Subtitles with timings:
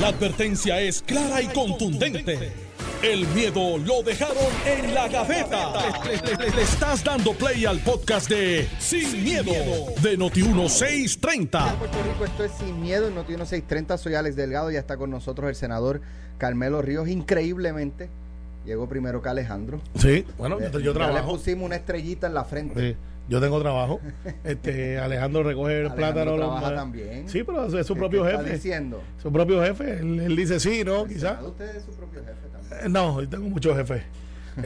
[0.00, 2.52] La advertencia es clara y contundente.
[3.02, 4.36] El miedo lo dejaron
[4.66, 5.72] en la gaveta.
[6.04, 9.52] Le, le estás dando play al podcast de Sin, miedo,
[10.02, 11.76] de Noti1630.
[11.76, 13.98] Puerto Rico, esto es Sin Miedo en Noti 1630.
[13.98, 16.00] Soy Alex Delgado y está con nosotros el senador
[16.38, 17.08] Carmelo Ríos.
[17.08, 18.08] Increíblemente,
[18.64, 19.80] llegó primero que Alejandro.
[19.98, 21.32] Sí, bueno, yo, yo Ya le trabajo.
[21.36, 22.80] pusimos una estrellita en la frente.
[22.92, 22.96] Sí,
[23.28, 24.00] yo tengo trabajo.
[24.44, 26.36] Este Alejandro recoge el Alejandro plátano.
[26.36, 27.28] trabaja también.
[27.28, 28.54] Sí, pero es su ¿Qué- propio qué está jefe.
[28.54, 29.02] diciendo?
[29.22, 29.98] Su propio jefe.
[30.00, 31.42] Él, él dice sí, no, quizás.
[31.42, 32.80] Usted es su propio jefe también.
[32.86, 34.02] Eh, No, yo tengo muchos jefes.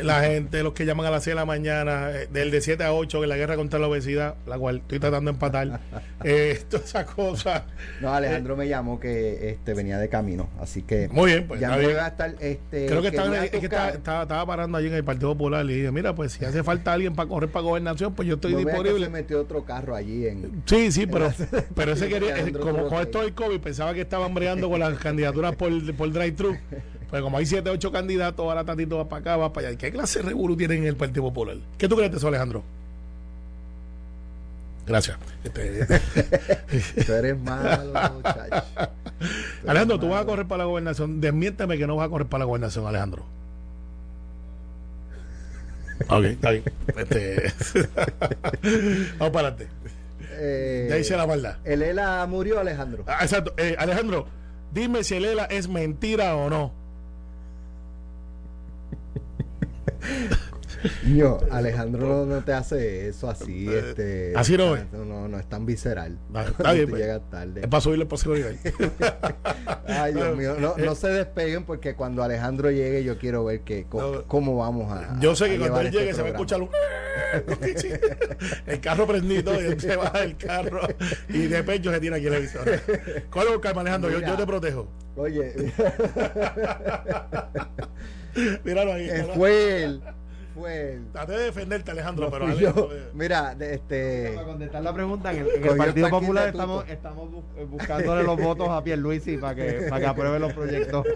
[0.03, 2.85] La gente, los que llaman a las 6 de la mañana, eh, del de 7
[2.85, 5.81] a 8, en la guerra contra la obesidad, la cual estoy tratando de empatar.
[6.25, 7.63] eh, todas esas cosas.
[8.01, 11.75] No, Alejandro me llamó que este venía de camino, así que Muy bien, pues ya
[11.77, 14.89] no iba a estar este Creo que, estaba, es que estaba, estaba- estaba parando allí
[14.89, 17.63] en el Partido Popular y dije, mira, pues si hace falta alguien para correr para
[17.65, 19.05] gobernación, pues yo estoy no que disponible.
[19.07, 21.33] se metió otro carro allí en Sí, sí, pero,
[21.75, 24.99] pero ese quería, como con que- esto del COVID, pensaba que estaban bregando con las
[24.99, 26.57] candidaturas por, por drive-thru.
[27.11, 29.79] Pues como hay 7, 8 candidatos, ahora Tatito va para acá, va para allá.
[29.79, 31.57] ¿Qué clase de revolú tienen en el Partido Popular?
[31.79, 32.63] ¿Qué tú crees de eso, Alejandro?
[34.87, 35.19] Gracias.
[35.45, 35.87] Este,
[37.05, 38.67] Tú eres malo, muchacho.
[39.63, 41.21] Tú Alejandro, eres tú vas a correr para la gobernación.
[41.21, 43.25] Desmiénteme que no vas a correr para la gobernación, Alejandro.
[46.09, 46.65] Ok, está bien.
[46.97, 47.53] Este,
[49.19, 49.69] Vamos para adelante.
[50.41, 51.57] Eh, Ya hice la maldad.
[51.65, 53.05] El ELA murió, Alejandro.
[53.07, 53.53] Ah, exacto.
[53.57, 54.27] Eh, Alejandro,
[54.73, 56.78] dime si el ELA es mentira o no.
[61.17, 64.31] Yo, Alejandro no te hace eso así, este.
[64.31, 64.85] Eh, así no es.
[64.93, 66.19] No, no, no es tan visceral.
[66.35, 67.03] Está bien, pues.
[67.03, 67.63] llegas tarde.
[67.63, 68.07] Es para subirle.
[69.89, 73.87] Ay, Dios mío, no, no se despeguen porque cuando Alejandro llegue yo quiero ver que,
[73.93, 74.25] No.
[74.27, 75.19] cómo vamos a.
[75.21, 76.71] Yo sé a que cuando él este llegue se va a escuchar un...
[78.67, 80.81] el carro prendido y él se baja del carro
[81.29, 82.65] y de pecho se tira aquí el emisor.
[83.31, 84.11] ¿Cuál es Alejandro?
[84.11, 84.89] Yo, yo te protejo.
[85.17, 85.73] Oye,
[88.65, 89.09] Míralo ahí.
[89.11, 90.03] eh, fue él.
[90.55, 91.05] Fue él.
[91.13, 92.97] Traté de defenderte, Alejandro, No pero Alejandro, yo.
[93.15, 94.33] Mira, este.
[94.35, 98.25] Para contestar la pregunta, en el, en el el Partido Popular estamos, estamos eh, buscándole
[98.25, 101.07] los votos a Pierluisi para que, para que apruebe los proyectos.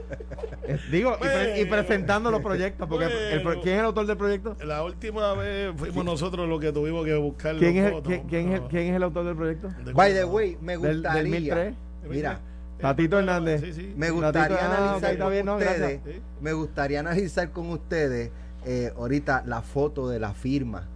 [0.69, 1.71] Eh, digo, y, pre- y Bueno.
[1.85, 3.63] presentando los proyectos, porque el pro- Bueno.
[3.63, 4.57] ¿quién es el autor del proyecto?
[4.65, 8.09] La última vez fuimos nosotros los que tuvimos que buscar ¿Quién los es, el, votos,
[8.13, 9.69] quién, quién es el, quién es el autor del proyecto?
[9.85, 11.23] de- By the way, me Del- del gustaría.
[11.23, 11.75] 2003.
[12.09, 12.41] Mira,
[12.83, 13.61] Tatito Hernández.
[13.63, 13.95] Sí, sí.
[13.97, 16.01] me gustaría analizar con bien, no, ustedes.
[16.05, 16.21] Sí.
[16.41, 18.31] Me gustaría analizar con ustedes
[18.67, 20.89] eh, ahorita la foto de la firma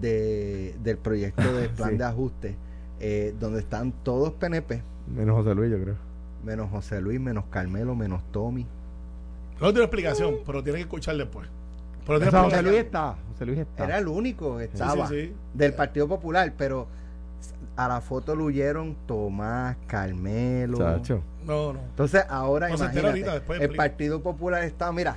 [0.00, 1.96] de, del proyecto de plan Sí.
[1.98, 2.56] de ajuste,
[3.00, 5.96] eh, donde están todos PNP, Menos José Luis, yo creo.
[6.42, 8.66] menos José Luis, menos Carmelo, menos Tommy.
[9.60, 11.46] No tiene explicación, pero tiene que escuchar después.
[12.06, 12.62] Pero tiene O sea, José.
[12.62, 13.16] Luis está.
[13.32, 13.84] José Luis está.
[13.84, 15.32] Era el único que estaba sí, sí.
[15.54, 16.86] del Partido Popular, pero
[17.76, 20.78] a la foto lo huyeron Tomás, Carmelo.
[20.78, 21.22] Chacho.
[21.44, 21.80] No, no.
[21.80, 23.76] Entonces ahora No se entera imagínate, ahorita, después el.
[23.76, 25.16] Partido Popular está, mira,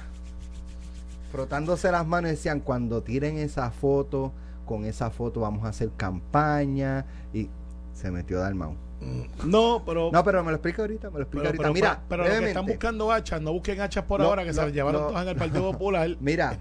[1.31, 4.31] frotándose las manos y decían, cuando tiren esa foto,
[4.65, 7.49] con esa foto vamos a hacer campaña y
[7.93, 8.73] se metió Dalmau.
[9.01, 10.09] Mm, No, pero.
[10.11, 11.63] No, pero me lo explica ahorita, me lo explica pero, ahorita.
[11.63, 14.53] pero- mira, pero los que están buscando hachas, no busquen hachas por No, ahora, que
[14.53, 15.07] no, se llevaron no.
[15.09, 16.09] todas en el Partido Popular.
[16.19, 16.57] Mira,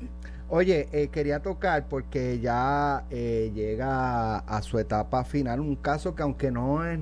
[0.49, 6.23] oye, eh, quería tocar porque ya eh, llega a su etapa final un caso que
[6.23, 6.99] aunque no es,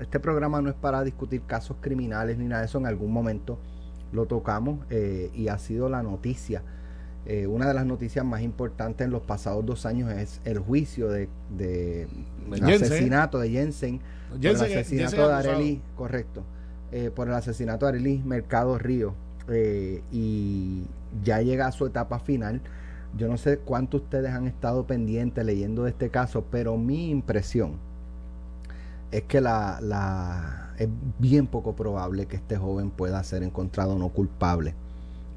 [0.00, 3.58] este programa no es para discutir casos criminales ni nada de eso, en algún momento
[4.12, 6.62] lo tocamos eh, y ha sido la noticia.
[7.28, 11.08] Eh, una de las noticias más importantes en los pasados dos años es el juicio
[11.08, 12.06] de, de
[12.52, 12.84] Jensen.
[12.92, 14.00] asesinato de Jensen,
[14.30, 15.34] por Jensen- el asesinato Jensen de.
[15.34, 16.44] Arely, correcto,
[16.92, 19.14] eh, por el asesinato de Arely Mercado Río
[19.48, 20.84] eh, y
[21.22, 22.60] ya llega a su etapa final.
[23.16, 27.72] Yo no sé cuánto ustedes han estado pendientes leyendo de este caso, pero mi impresión
[29.10, 30.88] es que la, la es
[31.18, 34.74] bien poco probable que este joven pueda ser encontrado no culpable.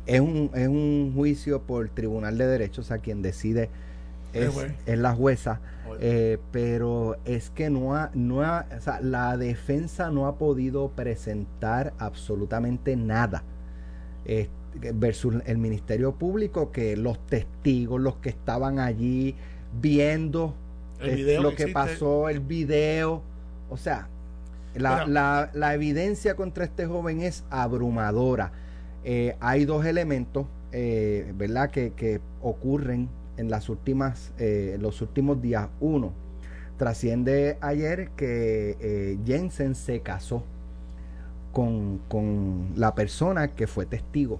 [0.06, 3.69] Es un, es un juicio por Tribunal de Derechos, a quien decide
[4.34, 4.53] es,
[4.85, 5.59] la jueza,
[6.00, 10.89] eh, pero es que no ha, no ha, o sea, la defensa no ha podido
[10.89, 13.44] presentar absolutamente nada.
[14.25, 14.50] Eh,
[14.94, 19.36] versus el Ministerio Público, que los testigos, los que estaban allí
[19.81, 20.56] viendo
[21.02, 21.74] eh, video lo que existe.
[21.74, 23.22] pasó, el video,
[23.70, 24.08] o sea,
[24.76, 28.52] la, la- la evidencia contra este joven es abrumadora.
[29.04, 35.42] Eh, hay dos elementos, eh, ¿verdad?, que, que ocurren en las últimas, eh, los últimos
[35.42, 35.70] días.
[35.80, 36.14] Uno,
[36.78, 40.44] trasciende ayer que eh, Jensen se casó
[41.52, 44.40] con, con la persona que fue testigo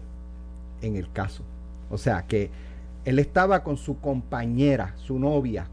[0.81, 1.44] en el caso.
[1.90, 2.50] O sea, que
[3.06, 5.68] él estaba con su compañera, su novia,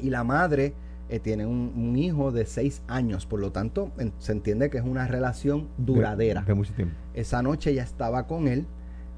[0.00, 0.74] y la madre
[1.08, 4.78] eh, tienen un, un hijo de seis años, por lo tanto en- se entiende que
[4.78, 6.42] es una relación duradera.
[6.42, 6.94] De, de mucho tiempo.
[7.14, 8.64] Esa noche ella estaba con él,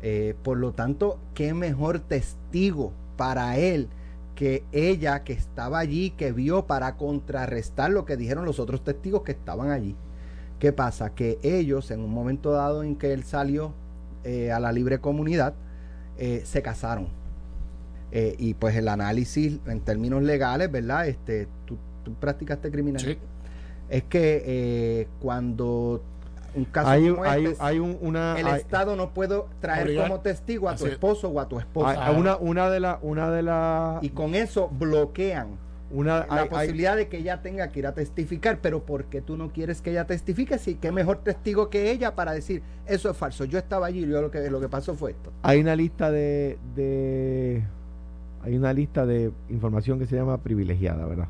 [0.00, 3.88] eh, por lo tanto, qué mejor testigo para él
[4.34, 9.22] que ella que estaba allí, que vio para contrarrestar lo que dijeron los otros testigos
[9.22, 9.94] que estaban allí.
[10.58, 11.10] ¿Qué pasa?
[11.14, 13.74] Que ellos, en un momento dado en que él salió
[14.24, 15.54] eh, a la libre comunidad,
[16.18, 17.08] eh, se casaron.
[18.10, 21.06] Eh, y pues el análisis en términos legales, ¿verdad?
[21.08, 23.00] Este, tú, tú practicaste criminal.
[23.00, 23.18] Sí.
[23.88, 26.02] Es que eh, cuando
[26.54, 28.38] un caso Hay, como hay, este, hay un- una.
[28.38, 30.08] el hay- Estado no puede traer Obligar.
[30.08, 32.06] como testigo a tu esposo o a tu esposa.
[32.06, 32.98] hay- una, una de las.
[33.00, 34.02] Una de las.
[34.04, 35.56] y con eso bloquean
[35.92, 38.58] Una, la hay- hay- posibilidad de que ella tenga que ir a testificar.
[38.62, 40.58] Pero ¿por qué tú no quieres que ella testifique?
[40.58, 43.44] Si qué mejor testigo que ella para decir eso es falso.
[43.44, 45.30] Yo estaba allí y yo lo que, lo que pasó fue esto.
[45.42, 47.62] hay una lista de, de
[48.42, 51.28] hay una lista de información que se llama privilegiada, ¿verdad?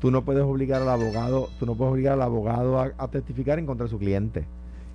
[0.00, 3.58] Tú no puedes obligar al abogado, tú no puedes obligar al abogado a, a testificar
[3.58, 4.44] en contra de su cliente.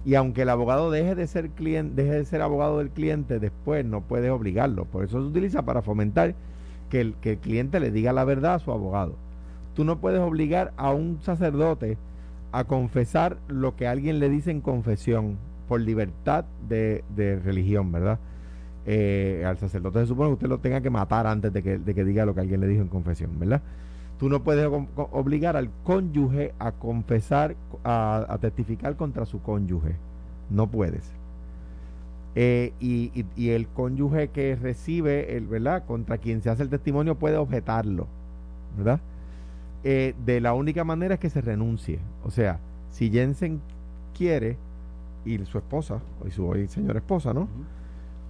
[0.06, 3.86] Y aunque el abogado deje de ser cliente, deje de ser abogado del cliente, después
[3.86, 4.86] no puedes obligarlo.
[4.86, 6.36] Por eso se utiliza para fomentar
[6.94, 9.16] que el, que el cliente le diga la verdad a su abogado.
[9.74, 11.98] Tú no puedes obligar a un sacerdote
[12.52, 18.20] a confesar lo que alguien le dice en confesión por libertad de, de religión, ¿verdad?
[18.86, 21.96] Eh, al sacerdote se supone que usted lo tenga que matar antes de que, de
[21.96, 23.64] que diga lo que alguien le dijo en confesión, ¿verdad?
[24.20, 29.96] Tú no puedes obligar al cónyuge a confesar, a testificar contra su cónyuge.
[30.52, 31.12] No puedes.
[32.36, 35.84] Eh, y, y- y el cónyuge que recibe, el, ¿verdad?
[35.86, 38.08] Contra quien se hace el testimonio puede objetarlo,
[38.78, 39.00] ¿verdad?
[39.84, 42.00] Eh, de la única manera es que se renuncie.
[42.24, 42.60] O sea,
[42.90, 43.62] si Jensen
[44.18, 44.58] quiere
[45.26, 47.48] y su esposa, y su hoy señora esposa, ¿no?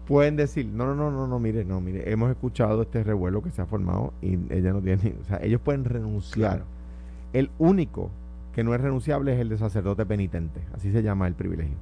[0.08, 3.52] Pueden decir, no, no, no, no, no, mire, no, mire, hemos escuchado este revuelo que
[3.52, 6.50] se ha formado y ella no tiene, o sea, ellos pueden renunciar.
[6.58, 6.66] Claro.
[7.32, 8.10] El único
[8.54, 11.78] que no es renunciable es el de sacerdote penitente, así se llama el privilegio.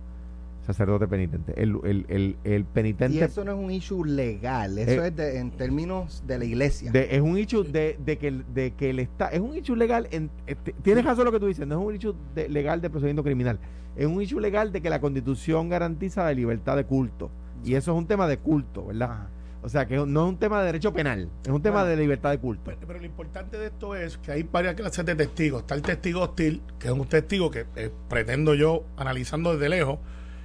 [0.65, 1.53] Sacerdote penitente.
[1.61, 4.77] El, el, el, el penitente Y eso no es un issue legal.
[4.77, 6.91] Eso Eh, es de- en términos de la iglesia.
[6.91, 9.75] de- es un hecho de, de que el- de que el está es un hecho
[9.75, 12.79] legal en, este, tienes razón lo que tú dices no es un hecho de- legal
[12.79, 13.59] de procedimiento criminal
[13.95, 17.31] es un hecho legal de que la constitución garantiza la libertad de culto
[17.65, 19.29] y eso es un tema de culto verdad Ajá.
[19.63, 21.89] o sea que no es un tema de derecho penal es un tema Bueno.
[21.89, 25.05] de libertad de culto Pero, pero lo importante de esto es que hay varias clases
[25.05, 25.61] de testigos.
[25.61, 29.97] Está el testigo hostil, que es un testigo que eh, pretendo yo, analizando desde lejos,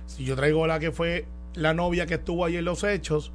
[0.06, 3.32] si yo traigo la que fue la novia que estuvo ahí en los hechos,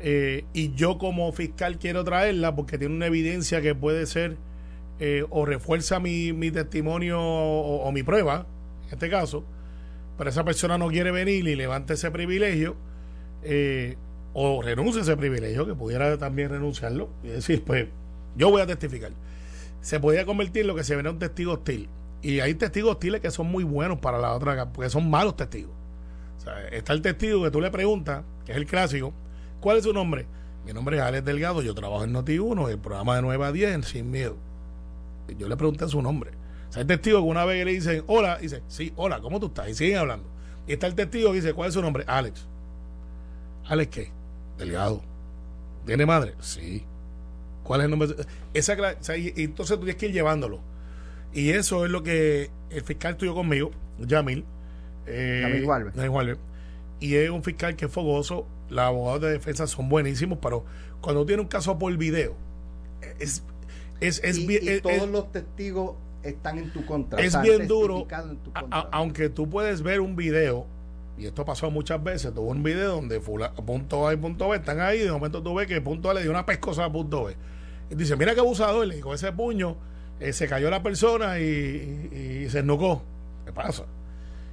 [0.00, 4.36] eh, y yo como fiscal quiero traerla porque tiene una evidencia que puede ser
[5.00, 8.46] eh, o refuerza mi, mi testimonio o, mi prueba,
[8.86, 9.44] en este caso,
[10.16, 12.76] pero esa persona no quiere venir y levanta ese privilegio,
[13.42, 13.96] eh,
[14.34, 17.86] o renuncia a ese privilegio, que pudiera también renunciarlo, y decir, pues
[18.36, 19.12] yo voy a testificar.
[19.80, 21.88] Se podía convertir en lo que se ven un testigo hostil.
[22.20, 25.77] Y hay testigos hostiles que son muy buenos para la otra, porque son malos testigos.
[26.70, 29.12] Está el testigo que tú le preguntas, que es el clásico,
[29.60, 30.26] ¿cuál es su nombre?
[30.64, 33.74] Mi nombre es Alex Delgado, yo trabajo en Noti1, el programa de 9 a 10,
[33.74, 34.36] en Sin Miedo.
[35.38, 36.30] Yo le pregunté su nombre.
[36.68, 39.46] O sea, hay testigos que una vez le dicen, hola, dice, sí, hola, ¿cómo tú
[39.46, 39.68] estás?
[39.68, 40.28] Y siguen hablando.
[40.66, 42.04] Y está el testigo que dice, ¿cuál es su nombre?
[42.06, 42.46] Alex.
[43.66, 44.12] ¿Alex qué?
[44.58, 45.02] Delgado.
[45.86, 46.34] ¿Tiene madre?
[46.40, 46.84] Sí.
[47.62, 48.08] ¿Cuál es el nombre?
[48.52, 50.60] Esa, y, entonces tú tienes que ir llevándolo.
[51.32, 54.44] Y eso es lo que el fiscal estudió conmigo, Yamil.
[55.08, 55.40] Eh.
[55.94, 56.38] Yamil Walber.
[57.00, 58.46] Y es un fiscal que es fogoso.
[58.70, 60.64] Los abogados de defensa son buenísimos, pero
[61.00, 62.34] cuando tiene un caso por video,
[63.18, 63.42] es,
[64.00, 65.92] es, es y, todos es- los testigos
[66.22, 67.20] están en tu contra.
[67.20, 68.06] es bien duro,
[68.54, 70.66] a- a- aunque tú puedes ver un video,
[71.16, 74.56] y esto pasó muchas veces, tuvo un video donde fula- punto A y punto B
[74.56, 76.92] están ahí, y de momento tú ves que punto A le dio una pescosa a
[76.92, 77.36] punto B.
[77.90, 79.76] Y dice, mira qué abusador, le dijo ese puño,
[80.20, 81.44] eh, se cayó la persona y,
[82.12, 83.02] y- y se ennucó.
[83.46, 83.84] ¿Qué pasa?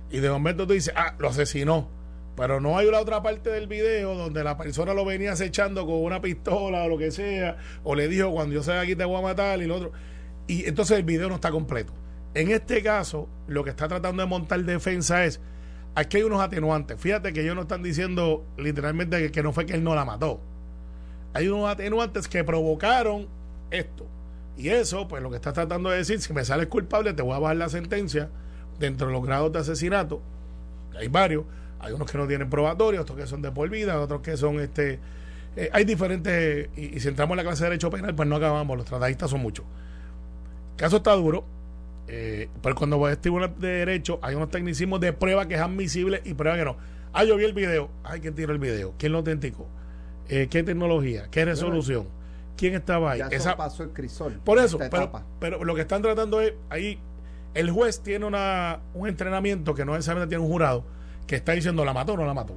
[0.10, 1.90] Y de momento tú dices, ah, lo asesinó.
[2.36, 5.96] Pero no hay la otra parte del video donde la persona lo venía acechando con
[6.04, 9.18] una pistola o lo que sea, o le dijo, cuando yo salga aquí te voy
[9.18, 9.92] a matar y lo otro.
[10.48, 11.94] Y entonces el video no está completo.
[12.34, 15.40] En este caso, lo que está tratando de montar defensa es,
[15.96, 17.00] aquí hay unos atenuantes.
[17.00, 20.42] Fíjate que ellos no están diciendo literalmente que no fue que él no la mató.
[21.34, 23.30] Hay unos atenuantes que provocaron
[23.72, 24.06] esto.
[24.58, 27.36] Y eso, pues lo que está tratando de decir, si me sales culpable, te voy
[27.36, 28.30] a bajar la sentencia
[28.80, 30.22] dentro de los grados de asesinato.
[30.98, 31.44] Hay varios.
[31.80, 34.60] Hay unos que no tienen probatorio, otros que son de por vida, otros que son
[34.60, 35.00] este.
[35.56, 36.70] eh, hay diferentes.
[36.76, 38.78] Y, y si entramos en la clase de derecho penal, pues no acabamos.
[38.78, 39.66] Los tratadistas son muchos.
[40.72, 41.44] El caso está duro.
[42.08, 45.62] eh, pero cuando vas a tribunal de derecho, hay unos tecnicismos de prueba que es
[45.62, 46.78] admisible y prueba que no.
[47.14, 47.90] Ah, yo vi el video.
[48.04, 48.94] Ay, ¿quién tiró el video?
[48.98, 49.68] ¿Quién lo autenticó?
[50.28, 51.28] Eh, ¿Qué tecnología?
[51.32, 52.08] ¿Qué resolución?
[52.58, 53.20] quién estaba ahí.
[53.20, 54.40] Ya eso Esa- pasó el crisol.
[54.46, 56.98] por eso, pero, pero lo que están tratando es, ahí
[57.56, 60.84] el juez tiene una, un entrenamiento que no necesariamente tiene un jurado
[61.26, 62.56] que está diciendo la mató o no la mató.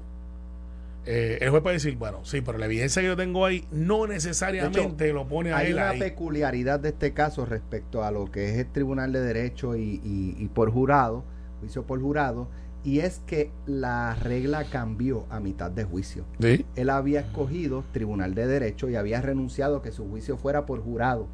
[1.07, 4.07] Eh, el juez puede decir, bueno, sí, pero la evidencia que yo tengo ahí no
[4.07, 5.99] necesariamente lo pone a Hay él una ahí.
[5.99, 10.37] peculiaridad de este caso respecto a lo que es el Tribunal de Derecho y, y-
[10.39, 11.25] y por jurado,
[11.61, 12.49] juicio por jurado,
[12.85, 16.25] y es que la regla cambió a mitad de juicio.
[16.41, 16.67] Sí.
[16.77, 20.83] Él había escogido Tribunal de Derecho y había renunciado a que su juicio fuera por
[20.83, 21.27] jurado.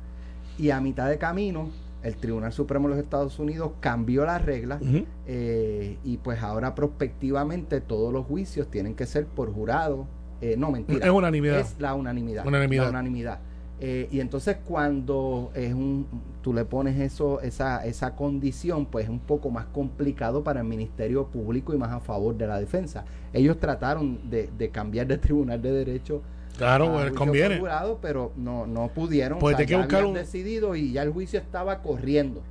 [0.57, 1.69] Y a mitad de camino,
[2.05, 5.05] el Tribunal Supremo de los Estados Unidos cambió la regla Ujú.
[5.27, 10.07] eh, y pues ahora prospectivamente todos los juicios tienen que ser por jurado.
[10.41, 11.07] Eh, no, mentira.
[11.07, 11.59] Es unanimidad.
[11.61, 12.47] Es la unanimidad.
[12.47, 12.85] Unanimidad.
[12.85, 13.39] La unanimidad.
[13.81, 16.07] Eh, y entonces cuando es un,
[16.43, 20.67] tú le pones eso, esa, esa condición, pues es un poco más complicado para el
[20.67, 23.05] Ministerio Público y más a favor de la defensa.
[23.33, 26.23] Ellos trataron de, de cambiar de Tribunal de Derecho
[26.57, 27.59] Claro, a pues, conviene.
[27.59, 29.39] jurado, pero no, no pudieron.
[29.39, 32.43] Pues hay que ya buscar un- decidido y ya el juicio estaba corriendo.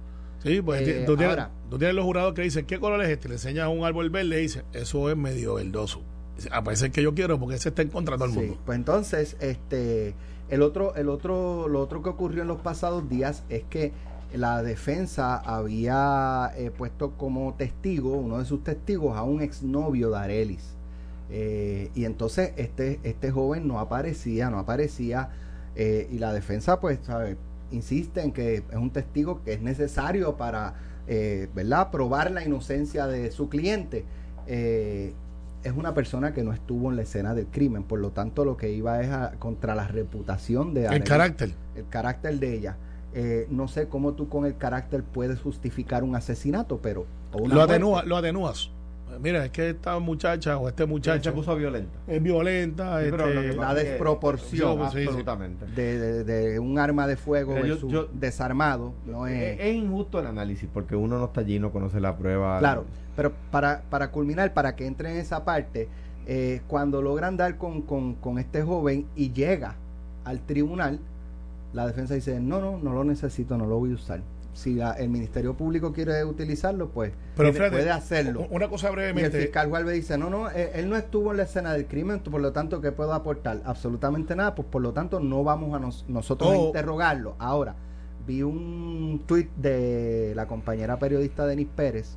[0.43, 3.09] Sí, pues Eh, tú, tienes, ahora- tú tienes los jurados que dicen, ¿qué color es
[3.09, 3.29] este?
[3.29, 6.01] Le enseñas un árbol verde y dice, eso es medio verdoso.
[6.35, 8.39] Dice, Ah, pues que yo quiero porque ese está en contra de todo el Sí,
[8.39, 8.61] mundo.
[8.65, 10.15] pues entonces, este,
[10.49, 13.93] el otro, el otro, lo otro que ocurrió en los pasados días es que
[14.33, 20.17] la defensa había eh, puesto como testigo, uno de sus testigos, a un exnovio de
[20.17, 20.72] Arelis.
[21.35, 25.29] Eh, y entonces este, este joven no aparecía, no aparecía,
[25.75, 27.37] eh, y la defensa, pues, ¿sabe?
[27.71, 30.75] insiste en que es un testigo que es necesario para,
[31.07, 34.05] eh, ¿verdad?, probar la inocencia de su cliente.
[34.45, 35.13] Eh,
[35.63, 38.55] es una persona que no estuvo en la escena del crimen, por lo tanto lo
[38.57, 41.55] que iba es a- contra la reputación de El carácter.
[41.75, 42.75] el carácter de ella.
[43.15, 47.07] Eh, no sé cómo tú con el carácter puedes justificar un asesinato, pero
[47.47, 48.69] Lo, atenúa, lo atenúas.
[49.21, 51.97] Mira, es que esta muchacha o este Se muchacho puso violenta.
[52.07, 53.01] es violenta.
[53.03, 54.81] Sí, pero este, la desproporción.
[54.81, 55.65] Absolutamente.
[55.67, 58.93] de, de- de un arma de fuego Mira, yo- versus yo- desarmado.
[59.05, 62.15] No es, Es, es injusto el análisis porque uno no está allí, no conoce la
[62.17, 62.59] prueba.
[62.59, 65.87] Claro, pero para, para culminar, para que entre en esa parte,
[66.25, 69.75] eh, cuando logran dar con, con, con este joven y llega
[70.25, 70.99] al tribunal,
[71.73, 74.21] la defensa dice, no, no, no lo necesito, no lo voy a usar.
[74.53, 78.45] Si la- el Ministerio Público quiere utilizarlo, pues Pero puede hacerlo.
[78.51, 79.41] Una cosa Y el brevemente.
[79.41, 82.39] fiscal Juárez dice, no, no, eh, él no estuvo en la escena del crimen, por
[82.39, 83.61] lo tanto, ¿qué puedo aportar?
[83.65, 86.67] Absolutamente nada, pues por lo tanto no vamos a nos- nosotros a Oh.
[86.67, 87.35] interrogarlo.
[87.39, 87.73] Ahora,
[88.27, 92.15] vi un tuit de la compañera periodista Denis Pérez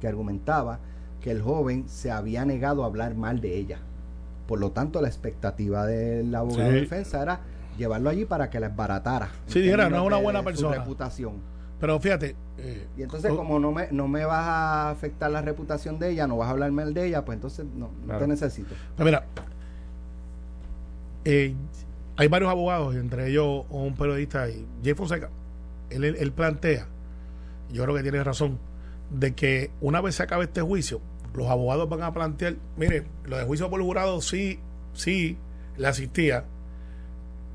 [0.00, 0.80] que argumentaba
[1.20, 3.78] que el joven se había negado a hablar mal de ella.
[4.48, 6.74] Por lo tanto, la expectativa del abogado Sí.
[6.74, 7.40] de defensa era
[7.76, 9.30] llevarlo allí para que la esbaratara.
[9.46, 10.76] en Sí, dijera, no es una de buena su persona.
[10.78, 11.34] reputación.
[11.78, 12.34] Pero fíjate.
[12.58, 16.26] eh, Y entonces, como no me, no me vas a afectar la reputación de ella,
[16.26, 18.74] no vas a hablar mal de ella, pues entonces no, te necesito.
[18.96, 19.24] pues mira,
[21.24, 21.54] eh,
[22.16, 25.28] hay varios abogados, entre ellos un periodista, y Jay Fonseca.
[25.90, 26.86] Él, él- él plantea,
[27.72, 28.58] yo creo que tiene razón,
[29.10, 31.00] de que una vez se acabe este juicio,
[31.34, 34.58] los abogados van a plantear, mire, lo de juicio por jurado sí,
[34.94, 35.36] sí,
[35.76, 36.44] le asistía,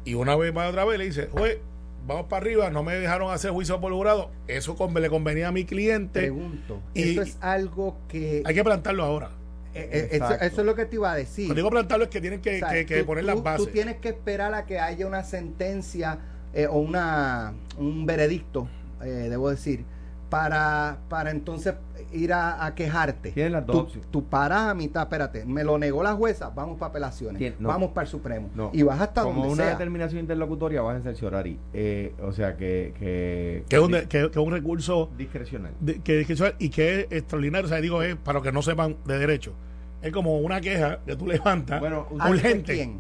[0.06, 1.60] y una vez va otra vez le dice, juez,
[2.08, 5.52] vamos para arriba, no me dejaron hacer juicio por jurado, eso con- le convenía a
[5.52, 8.42] mi cliente, Pregunto, y- eso es algo que...
[8.46, 9.30] hay que plantarlo ahora.
[9.74, 11.46] eh, eh, eso, es lo que te iba a decir.
[11.46, 13.36] Cuando digo plantarlo es que tienen que, O sea, que- que tú- poner tú- las
[13.38, 13.72] Tú bases.
[13.72, 16.20] tienes que esperar a que haya una sentencia
[16.54, 18.68] eh, o una un veredicto,
[19.02, 19.86] eh, debo decir,
[20.30, 21.76] para, para entonces
[22.14, 23.32] ir a, a quejarte.
[23.32, 26.78] Tienes las dos Tú, tú paras a mitad, espérate, me lo negó la jueza, vamos
[26.78, 27.68] para apelaciones, no.
[27.70, 28.50] vamos para el Supremo.
[28.56, 28.70] No.
[28.74, 29.72] Y vas hasta Como donde una sea.
[29.74, 34.08] determinación interlocutoria vas a cerciorar y, eh, o sea que, que, que es un, que-
[34.08, 35.74] que es un recurso discrecional.
[35.80, 37.66] de- que, que- y que es extraordinario.
[37.66, 39.54] O sea, digo, es para los que no sepan de derecho.
[40.02, 42.74] Es como una queja que tú levantas Bueno, ¿ante urgente.
[42.74, 43.00] quién?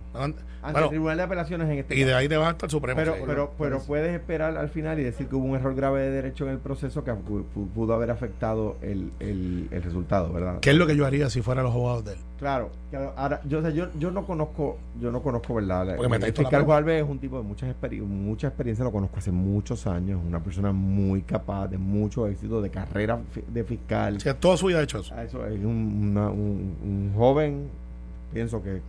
[0.62, 2.18] Ante- bueno, el Tribunal de Apelaciones en este y de caso.
[2.18, 2.98] ahí te vas hasta el Supremo.
[3.00, 3.22] Pero, Sí.
[3.25, 6.46] pero, pero puedes esperar al final y decir que hubo un error grave de derecho
[6.46, 10.60] en el proceso que pu- pu- pudo haber afectado el, el, el resultado, ¿verdad?
[10.62, 12.20] ¿Qué es lo que yo haría si fuera los abogados de él?
[12.39, 13.13] Claro, claro.
[13.18, 15.96] Ahora, yo, o sea, yo, yo no conozco, yo no conozco, ¿verdad?
[15.96, 19.32] Porque me el fiscal es un tipo de muchas experi- mucha experiencia, lo conozco hace
[19.32, 24.18] muchos años, una persona muy capaz, de mucho éxito, de carrera fi- de fiscal.
[24.18, 25.13] O sea, toda su vida ha hecho eso.
[25.15, 27.68] Ah, Eso es un, una- un- un joven,
[28.34, 28.82] pienso que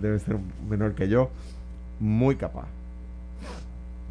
[0.00, 0.36] debe ser
[0.68, 1.30] menor que yo,
[2.00, 2.66] muy capaz.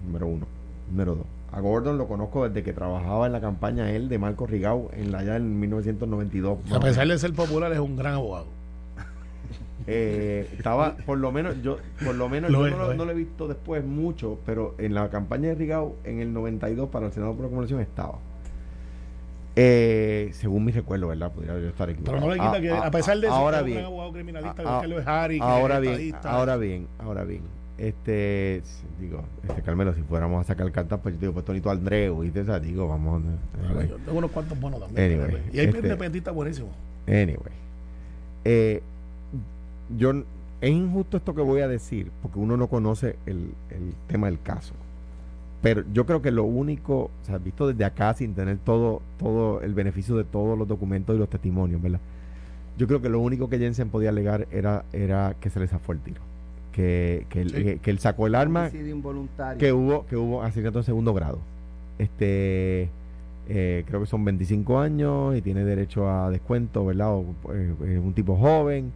[0.06, 0.46] Número uno.
[0.90, 1.26] Número dos.
[1.52, 5.12] A Gordon lo conozco desde que trabajaba en la campaña él de Marco Rigau en
[5.12, 6.72] la allá en 1992.
[6.72, 8.46] A pesar de ser popular, es un gran abogado.
[9.86, 13.04] Eh, estaba, por lo menos, yo, por lo menos, Lo yo es, no, lo no
[13.04, 17.08] lo he visto después mucho, pero en la campaña de Rigau en el 92 para
[17.08, 18.18] el Senado por acumulación estaba.
[19.56, 21.32] Eh, según mi recuerdo, ¿verdad?
[21.32, 22.18] Podría yo estar equivocado.
[22.18, 24.14] Pero no le quita Ah, que, ah, a pesar de ahora ser bien, un abogado
[24.14, 27.42] criminalista, ah, que es Harry, que ahora es bien, ahora bien, ahora bien.
[27.78, 28.62] Este,
[29.00, 32.30] digo, este Carmelo, si fuéramos a sacar cartas, pues yo digo, pues Tonito Andreu, y
[32.32, 33.22] te digo, vamos.
[33.64, 33.90] anyway.
[33.90, 35.22] Yo tengo unos cuantos buenos también.
[35.22, 36.72] Anyway, y hay este- independentistas buenísimos.
[37.08, 37.38] Anyway.
[38.46, 38.82] Eh,
[39.98, 40.12] yo,
[40.62, 44.40] es injusto esto que voy a decir, porque uno no conoce el, el tema del
[44.42, 44.74] caso.
[45.64, 49.62] Pero yo creo que lo único, o sea, visto desde acá, sin tener todo, todo
[49.62, 52.00] el beneficio de todos los documentos y los testimonios, ¿verdad?
[52.78, 55.94] Yo creo que lo único que Jensen podía alegar era, era que se le zafó
[55.94, 56.22] el tiro.
[56.74, 57.64] Que, que, él, Sí.
[57.64, 61.40] que- que él sacó el arma, que hubo que hubo asesinato en segundo grado.
[62.00, 62.90] Este
[63.50, 67.14] eh, creo que son 25 años y tiene derecho a descuento, ¿verdad?
[67.14, 68.92] O, eh, es un tipo joven.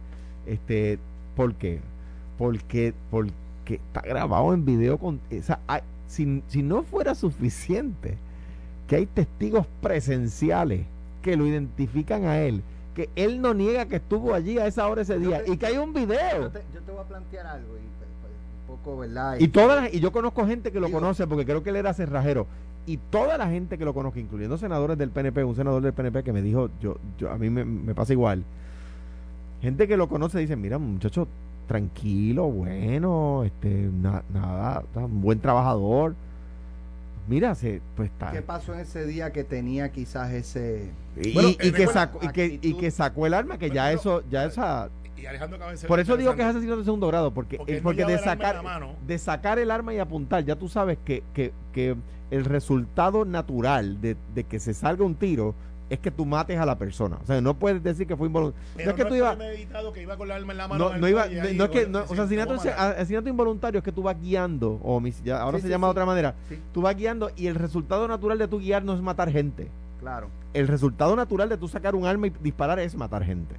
[0.46, 0.98] Este,
[1.36, 1.80] ¿por qué?
[2.38, 3.32] Porque porque
[3.74, 8.16] está grabado en video con esa hay- si, si no fuera suficiente
[8.88, 10.86] que hay testigos presenciales
[11.22, 12.62] que lo identifican a él,
[12.94, 15.66] que él no niega que estuvo allí a esa hora ese día te- y que
[15.66, 16.40] hay un video.
[16.42, 18.32] Yo te, yo te voy a plantear algo y pues, pues,
[18.70, 19.36] un poco, ¿verdad?
[19.38, 21.76] Y todas las- y yo conozco gente que lo Digo- conoce porque creo que él
[21.76, 22.46] era cerrajero.
[22.86, 26.22] Y toda la gente que lo conozco, incluyendo senadores del PNP, un senador del PNP
[26.24, 28.42] que me dijo, yo, yo a mí me, me pasa igual.
[29.60, 31.28] Gente que lo conoce dice, mira, muchacho,
[31.68, 33.68] tranquilo, bueno, este,
[34.02, 36.14] na- nada, un buen trabajador.
[37.28, 38.32] Mira, se, pues está.
[38.32, 40.90] ¿Qué pasó en ese día que tenía quizás ese...
[41.22, 43.84] Y, Bueno, y que sacó, y, que, y que sacó el arma, que Pero- ya
[43.88, 44.88] pero- eso, ya esa.
[45.16, 45.58] Y Alejandro.
[45.88, 48.54] Por eso digo que es asesinato de segundo grado, porque, Porque no porque de sacar,
[48.56, 48.92] la mano.
[49.06, 51.96] de sacar el arma y apuntar, ya tú sabes que, que, que
[52.30, 55.54] el resultado natural de, de que se salga un tiro
[55.90, 57.18] es que tú mates a la persona.
[57.22, 58.62] O sea, no puedes decir que fue involuntario.
[58.84, 59.36] No es que no tú ibas.
[59.36, 60.90] premeditado que iba con el arma en la mano.
[60.90, 63.92] No, no iba, no, ahí, no es que, no, o sea, asesinato, involuntario es que
[63.92, 66.58] tú vas guiando, o homic- ya ahora Sí, se sí, llama de otra manera, Sí,
[66.72, 69.70] tú vas guiando y el resultado natural de tu guiar no es matar gente.
[70.00, 70.28] claro.
[70.54, 73.54] El resultado natural de tú sacar un arma y disparar es matar gente.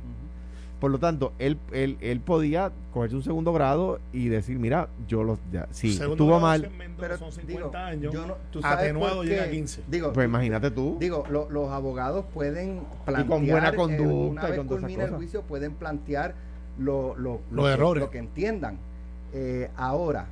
[0.79, 5.23] Por lo tanto, él, él, él podía cogerse un segundo grado y decir, mira, yo
[5.23, 5.37] los...
[5.51, 6.69] Ya, sí, Segundo estuvo grado mal.
[6.97, 8.13] Pero son 50 digo, años.
[8.13, 9.83] yo no, tú sabes atenuado llega a 15.
[9.89, 10.95] Digo, Pues imagínate tú.
[10.99, 14.79] Digo, lo- los abogados pueden plantear, con buena eh, conducta una y vez con esas
[14.79, 16.33] culmina el juicio, pueden plantear
[16.77, 18.03] lo, lo- Los que, errores.
[18.03, 18.77] lo que entiendan.
[19.33, 20.27] Eh, ahora,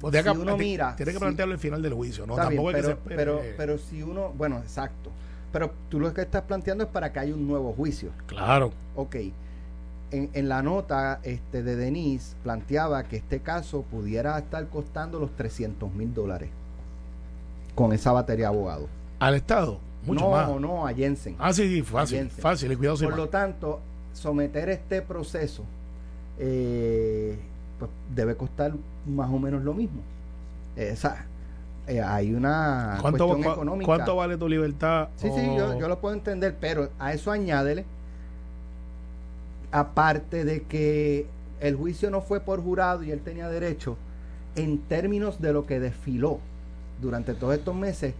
[0.00, 2.24] Pues si que- uno mira, Tiene que plantearlo al final del juicio.
[2.26, 3.16] No, está bien, tampoco es que pero, se espere.
[3.16, 5.10] pero, pero si uno, bueno, exacto.
[5.52, 8.10] Pero tú lo que estás planteando es para que haya un nuevo juicio.
[8.26, 8.72] Claro.
[8.96, 9.16] Ok.
[10.12, 15.34] En, en la nota este, de Denise planteaba que este caso pudiera estar costando los
[15.36, 16.50] 300 mil dólares
[17.74, 18.88] con esa batería de abogados.
[19.18, 20.60] Al Estado, mucho no, más.
[20.60, 21.36] no, a Jensen.
[21.38, 22.18] Ah, sí, sí, fácil.
[22.18, 22.40] Jensen.
[22.40, 23.80] Fácil, y cuidado Por lo tanto,
[24.12, 25.64] someter este proceso
[26.38, 27.38] eh,
[27.78, 28.72] pues debe costar
[29.06, 30.02] más o menos lo mismo.
[30.76, 31.26] Esa,
[31.86, 33.86] eh, hay una ¿Cuánto, cuestión económica.
[33.86, 35.08] ¿Cuánto vale tu libertad?
[35.16, 37.84] Sí, sí, yo, yo lo puedo entender, pero a eso añádele,
[39.72, 41.26] aparte de que
[41.60, 43.96] el juicio no fue por jurado y él tenía derecho,
[44.54, 46.38] en términos de lo que desfiló
[47.00, 48.14] durante todos estos meses,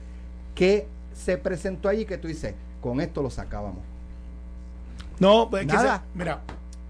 [0.55, 3.81] que se presentó allí que tú dices, con esto lo sacábamos.
[5.19, 5.97] No, pues es que Nada.
[5.99, 6.41] se- mira,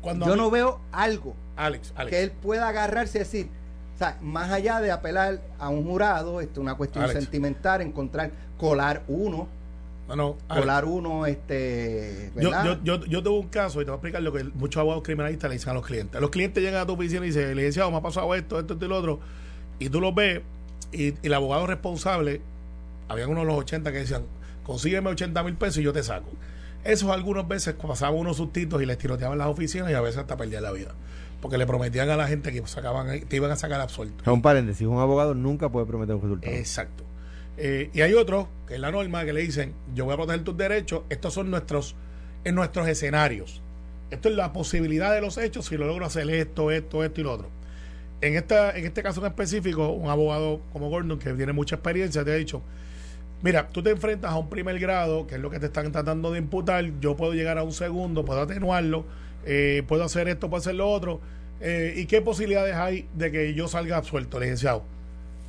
[0.01, 2.11] cuando Yo mí- no veo algo Alex, Alex.
[2.17, 3.49] que él pueda agarrarse y decir,
[3.95, 7.21] o sea, más allá de apelar a un jurado, esto una cuestión Alex.
[7.21, 9.49] sentimental, encontrar, colar uno,
[10.09, 10.61] no, no, Alex.
[10.61, 12.79] colar uno, este, Yo, ¿verdad?
[12.83, 15.05] yo, yo, yo tuve un caso y te voy a explicar lo que muchos abogados
[15.05, 16.21] criminalistas le dicen a los clientes.
[16.21, 18.85] Los clientes llegan a tu oficina y dicen, licenciado, me ha pasado esto, esto, esto
[18.85, 19.21] y lo otro.
[19.79, 20.43] Y tú los ves
[20.93, 22.41] y, y el abogado responsable,
[23.09, 24.23] habían unos de los 80 que decían,
[24.65, 26.31] consígueme 80 mil pesos y yo te saco.
[26.85, 30.37] Esos algunas veces pasaban unos sustitos y les tiroteaban las oficinas y a veces hasta
[30.37, 30.95] perdían la vida.
[31.41, 34.31] Porque le prometían a la gente que sacaban, te iban a sacar absuelto.
[34.33, 36.53] Un paréntesis, un abogado nunca puede prometer un resultado.
[36.53, 37.05] Exacto.
[37.57, 40.45] Eh, y hay otros, que es la norma, que le dicen, yo voy a proteger
[40.45, 41.95] tus derechos, estos son nuestros,
[42.45, 43.63] en nuestros escenarios.
[44.11, 47.25] Esto es la posibilidad de los hechos, si lo logro hacer esto, esto, esto y
[47.25, 47.49] lo otro.
[48.21, 52.25] En, esta, en este caso en específico, un abogado como Gordon, que tiene mucha experiencia,
[52.25, 52.63] te ha dicho,
[53.43, 56.31] mira, tú te enfrentas a un primer grado, que es lo que te están tratando
[56.31, 59.05] de imputar, yo puedo llegar a un segundo, puedo atenuarlo,
[59.45, 61.21] eh, puedo hacer esto, puedo hacer lo otro,
[61.61, 64.85] eh, ¿y qué posibilidades hay de que yo salga absuelto, licenciado?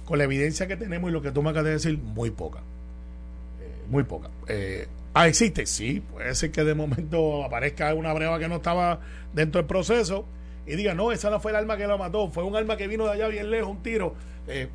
[0.05, 2.59] Con la evidencia que tenemos y lo que tú me acabas de decir, muy poca.
[2.59, 4.29] Eh, muy poca.
[4.47, 8.99] Eh, ah, existe, sí, puede ser que de momento aparezca una prueba que no estaba
[9.33, 10.25] dentro del proceso
[10.65, 12.87] y diga, no, esa no fue el arma que lo mató, fue un arma que
[12.87, 14.15] vino de allá bien lejos, un tiro.
[14.47, 14.67] Eh,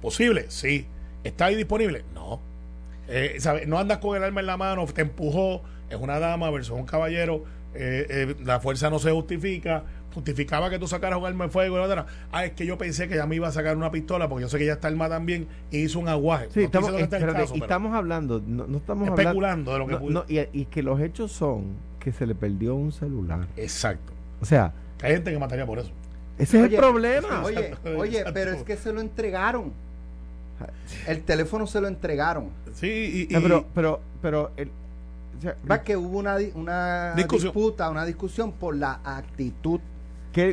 [0.00, 0.86] posible, sí.
[1.24, 2.04] ¿Está ahí disponible?
[2.14, 2.40] No.
[3.38, 3.66] ¿sabe?
[3.66, 6.84] No andas con el arma en la mano, te empujó, es una dama versus un
[6.84, 7.44] caballero,
[8.44, 11.76] la fuerza no se justifica, justificaba que tú sacaras un arma de fuego.
[12.32, 14.48] Ah, es que yo pensé que ya me iba a sacar una pistola porque yo
[14.48, 16.48] sé que ella está armada también y hizo un aguaje.
[16.50, 19.78] Sí, No estamos, es el espérate, caso, y estamos hablando, no, no estamos especulando de
[19.78, 20.22] lo que hablando.
[20.24, 21.64] pudo- no, y, y que los hechos son
[22.00, 23.46] que se le perdió un celular.
[23.56, 24.12] Exacto.
[24.40, 25.90] O sea, Que Hay gente que mataría por eso.
[26.38, 27.42] Ese es el problema.
[27.44, 28.34] Oye, Exacto, oye, exacto.
[28.34, 29.72] pero es que se lo entregaron.
[31.06, 32.48] El teléfono se lo entregaron.
[32.74, 34.70] Sí, y, y- No, pero, pero, pero, el-
[35.38, 37.52] o sea, Va que hubo una, una Discusión.
[37.52, 39.78] disputa, una discusión por la actitud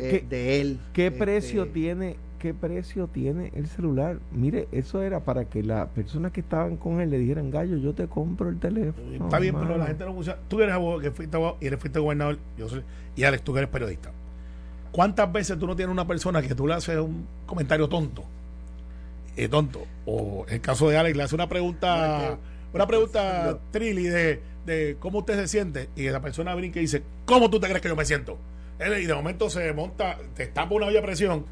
[0.20, 0.78] qué- de él.
[0.92, 2.16] qué Este, precio tiene?
[2.38, 4.18] ¿Qué precio tiene el celular?
[4.30, 7.94] Mire, eso era para que las personas que estaban con él le dijeran, gallo, yo
[7.94, 9.10] te compro el teléfono.
[9.24, 9.78] Está bien, pero mano".
[9.78, 10.38] la gente no funciona.
[10.46, 12.38] Tú eres abogado, que fuiste abogado y eres fuiste gobernador.
[12.58, 12.82] Yo soy,
[13.16, 14.12] y Alex, tú que eres periodista.
[14.92, 18.22] ¿Cuántas veces tú no tienes una persona que tú le haces un comentario tonto?
[19.36, 19.84] Eh, tonto.
[20.04, 22.38] O en el caso de Alex, le hace una pregunta,
[22.72, 25.88] una pregunta trilly de, de cómo usted se siente.
[25.96, 28.38] Y esa persona brinca y dice, ¿cómo tú te crees que yo me siento?
[28.78, 31.44] Él- Y de momento se monta, te estampa una olla de presión.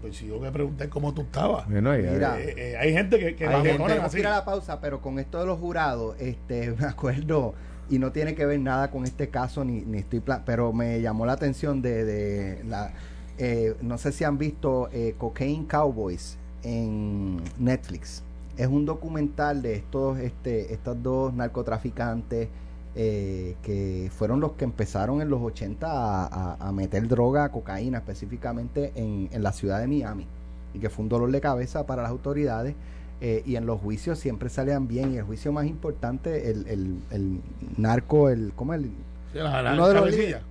[0.00, 1.68] Pues si yo me pregunté cómo tú estabas.
[1.68, 4.14] Bueno, y- Mira, Eh, eh, hay gente que, que Hay la gente- así.
[4.16, 7.52] que ir a la pausa, pero con esto de los jurados, este, me acuerdo,
[7.90, 11.02] y no tiene que ver nada con este caso, ni, ni estoy plan, pero me
[11.02, 12.94] llamó la atención de, de la,
[13.36, 18.22] eh, no sé si han visto eh, Cocaine Cowboys en Netflix.
[18.56, 22.48] Es un documental de estos, este, estos dos narcotraficantes
[22.94, 27.98] eh, que fueron los que empezaron en los 80 a, a- a meter droga, cocaína
[27.98, 30.26] específicamente en, en la ciudad de Miami
[30.74, 32.74] y que fue un dolor de cabeza para las autoridades
[33.20, 36.96] eh, y en los juicios siempre salían bien y el juicio más importante el, el,
[37.10, 37.40] el
[37.78, 38.84] narco el ¿cómo el
[39.32, 40.42] Sí, la- la uno de los líderes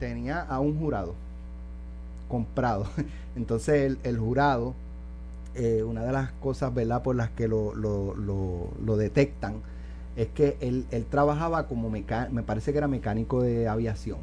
[0.00, 1.14] tenía a un jurado
[2.28, 2.86] comprado.
[3.36, 4.74] Entonces el, el jurado
[5.54, 9.54] eh, una de las cosas verdad por las que lo, lo, lo, lo detectan
[10.16, 14.18] es que él, él trabajaba como mecánico, me parece que era mecánico de aviación.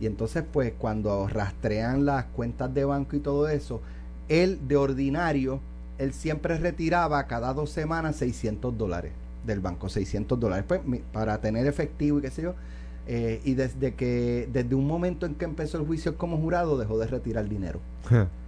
[0.00, 3.80] Y entonces, pues, cuando rastrean las cuentas de banco y todo eso,
[4.28, 5.60] él de ordinario,
[5.98, 9.12] él siempre retiraba cada dos semanas 600 dólares
[9.46, 10.80] del banco, 600 dólares, pues,
[11.12, 12.54] para tener efectivo y qué sé yo.
[13.06, 16.98] Eh, y desde que, desde un momento en que empezó el juicio como jurado, dejó
[16.98, 17.80] de retirar dinero.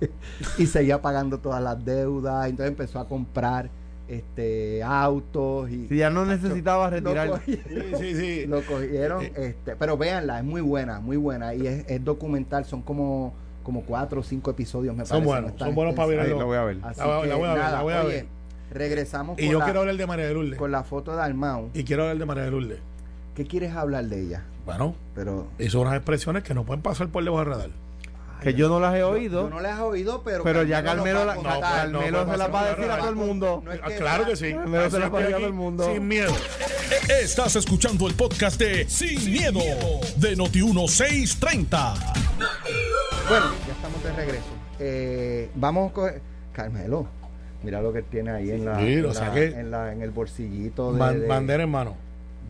[0.58, 3.70] y seguía pagando todas las deudas, entonces empezó a comprar
[4.10, 7.40] este autos y Si ya no necesitaba lo, retirar.
[7.46, 7.60] Sí,
[7.98, 8.46] sí, sí.
[8.48, 12.64] lo cogieron, Eh, este, pero véanla, es muy buena, muy buena y es, es documental,
[12.64, 15.26] son como como cuatro o cinco episodios me Son parece.
[15.26, 16.38] buenos, no son buenos para verlo.
[16.40, 16.78] lo voy a ver.
[16.82, 18.26] Así La voy- que, la voy a ver, nada, la voy a oye, ver.
[18.72, 20.58] regresamos Y con, yo la, quiero hablar de María de Lourdes.
[20.58, 21.68] con la foto de Almao.
[21.74, 22.78] Y quiero hablar de María de Lourdes.
[23.34, 24.42] ¿Qué quieres hablar de ella?
[24.64, 27.70] Bueno, Pero hizo unas expresiones que no pueden pasar por debajo del radar.
[28.40, 29.44] Que yo no las he oído.
[29.44, 32.32] Yo no las he oído, pero pero ya Carmelo, va a la- no, Carmelo no,
[32.32, 33.62] se las va a decir a todo el mundo.
[33.64, 34.52] No es Ah, que claro que sí.
[34.52, 35.84] Carmelo se Así la estoy pasa a todo el mundo.
[35.92, 36.32] Sin miedo.
[37.22, 39.60] Estás escuchando el podcast de Sin, miedo,
[40.16, 41.94] de Noti1630.
[43.28, 44.44] Bueno, ya estamos de regreso.
[44.78, 46.10] Eh, vamos con
[46.52, 47.06] Carmelo.
[47.62, 50.92] Mira lo que tiene ahí en la, Sí, en, la- en, la- en el bolsillito
[50.94, 51.96] de, Ban- de- bandera en mano.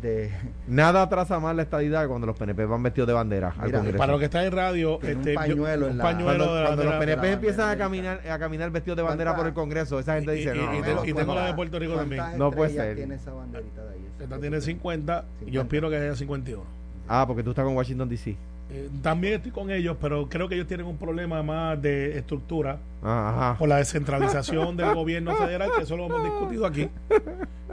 [0.01, 0.31] De-
[0.67, 3.99] Nada atrasa más la estadidad cuando los PNP van vestidos de bandera al Congreso.
[3.99, 6.85] Para los que están en radio, un este, yo- un pañuelo cuando, de la cuando
[6.85, 6.95] los.
[6.95, 10.35] PNP empiezan a caminar, a caminar vestidos de bandera por el ¿Cuántas- Congreso, esa gente
[10.35, 11.95] Y- dice, y- no, y no, tengo- no, y tengo la de ¿cuántas- Puerto Rico
[11.97, 12.23] también.
[12.37, 12.97] No puede ser.
[12.97, 14.07] tiene esa banderita de ahí?
[14.21, 15.53] Esta tiene 50 y 50.
[15.55, 16.65] yo aspiro que haya 51.
[17.09, 18.37] Ah, porque tú estás con Washington DC.
[18.73, 22.79] Eh, también estoy con ellos, pero creo que ellos tienen un problema más de estructura
[23.03, 23.59] Ah, Ajá.
[23.59, 26.89] por la descentralización del gobierno federal, que eso lo hemos discutido aquí.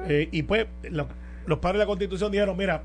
[0.07, 1.07] Eh, y pues lo-
[1.47, 2.83] los padres de la constitución dijeron, mira,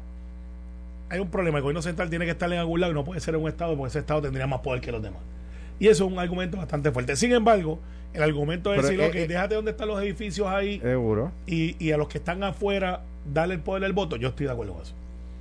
[1.11, 3.21] hay un problema, el gobierno central tiene que estar en algún lado y no puede
[3.21, 5.21] ser en un estado porque ese estado tendría más poder que los demás.
[5.79, 7.17] Y eso es un argumento bastante fuerte.
[7.17, 7.81] Sin embargo,
[8.15, 11.33] el argumento es Pero, decir, eh, ok, eh, déjate donde están los edificios ahí Seguro.
[11.47, 14.17] y, y a los que están afuera darle el poder del voto.
[14.17, 14.95] Yo estoy de acuerdo con eso.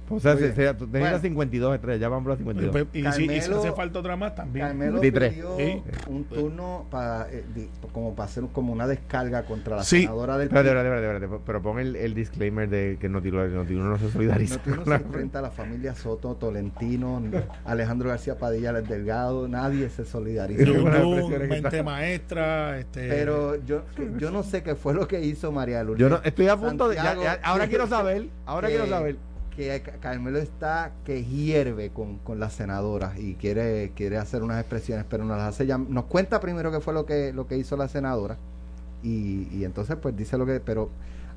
[0.09, 1.19] O sea, se- se- tú necesitas bueno.
[1.19, 2.71] 52 estrellas, ya van por las Y, 52.
[2.71, 4.67] pues, y si, y si Carmelo- hace falta otra más, también.
[4.67, 5.33] Carmelo 23.
[5.33, 5.81] pidió Sí.
[6.07, 10.01] un turno para eh, di- como para hacer como una descarga contra la Sí.
[10.01, 10.77] senadora del Espérate, PIB.
[10.77, 14.11] espérate, espérate, espérate, pero pon el, el disclaimer de que Noti Noti uno no se
[14.11, 14.59] solidariza.
[14.65, 17.21] No, no con se la- enfrenta a la familia Soto, Tolentino,
[17.65, 20.63] Alejandro García Padilla, el Delgado, nadie se solidariza.
[20.65, 23.83] Las mente maestra, este, Pero yo,
[24.17, 26.01] yo no sé qué fue lo que hizo María Lourdes.
[26.01, 26.95] Yo no, estoy a punto de.
[26.95, 28.27] ya- Santiago, ya- ahora quiero saber.
[28.45, 29.15] Ahora que- quiero saber.
[29.65, 35.05] Que Carmelo está que hierve con, con las senadoras y quiere quiere hacer unas expresiones,
[35.09, 37.77] pero nos las hace ya, nos cuenta primero qué fue lo que lo que hizo
[37.77, 38.37] la senadora
[39.03, 40.89] y, y entonces pues dice lo que, pero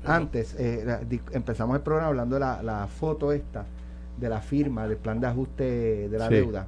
[0.05, 0.85] antes eh,
[1.31, 3.65] empezamos el programa hablando de la, la foto esta
[4.19, 6.35] de la firma del plan de ajuste de la Sí.
[6.35, 6.67] deuda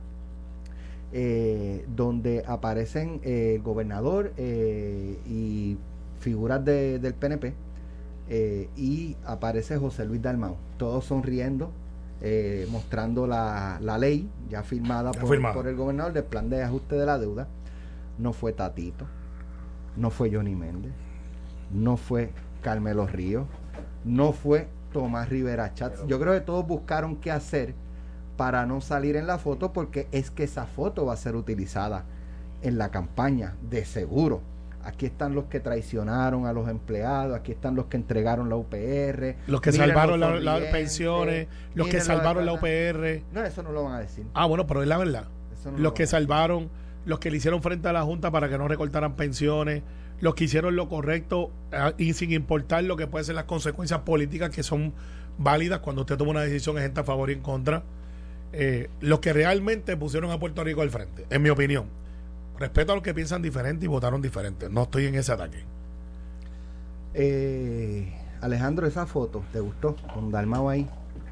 [1.14, 5.78] eh, donde aparecen eh, el gobernador y
[6.20, 7.54] figuras de- del PNP
[8.30, 11.72] eh, y aparece José Luis Dalmau, todos sonriendo,
[12.22, 15.54] eh, mostrando la, la ley ya firmada Ya por, firmada.
[15.54, 17.48] por el gobernador del plan de ajuste de la deuda.
[18.18, 19.06] No fue Tatito,
[19.96, 20.92] no fue Johnny Méndez,
[21.72, 22.32] no fue
[22.64, 23.46] Carmelo Ríos,
[24.04, 26.06] no fue Tomás Rivera Chats.
[26.08, 27.76] Yo creo que todos buscaron qué hacer
[28.36, 32.06] para no salir en la foto porque es que esa foto va a ser utilizada
[32.64, 34.42] en la campaña, de seguro.
[34.88, 39.36] Aquí están los que traicionaron a los empleados, aquí están los que entregaron la UPR.
[39.46, 43.22] Los que salvaron las pensiones, los que salvaron la UPR.
[43.34, 44.26] No, eso no lo van a decir.
[44.34, 45.28] Ah, bueno, pero es la verdad.
[45.52, 46.70] Eso no Los lo que salvaron,
[47.06, 49.84] los que le hicieron frente a la Junta para que no recortaran pensiones,
[50.22, 54.00] los que hicieron lo correcto ah, y sin importar lo que pueden ser las consecuencias
[54.00, 54.94] políticas que son
[55.38, 57.84] válidas cuando usted toma una decisión de gente a favor y en contra.
[58.54, 61.88] Eh, los que realmente pusieron a Puerto Rico al frente, en mi opinión.
[62.60, 64.70] Respeto a los que piensan diferente y votaron diferente.
[64.70, 65.64] No estoy en ese ataque.
[67.14, 69.96] Eh, Alejandro, esa foto, ¿te gustó?
[70.14, 70.88] Con Dalmao ahí.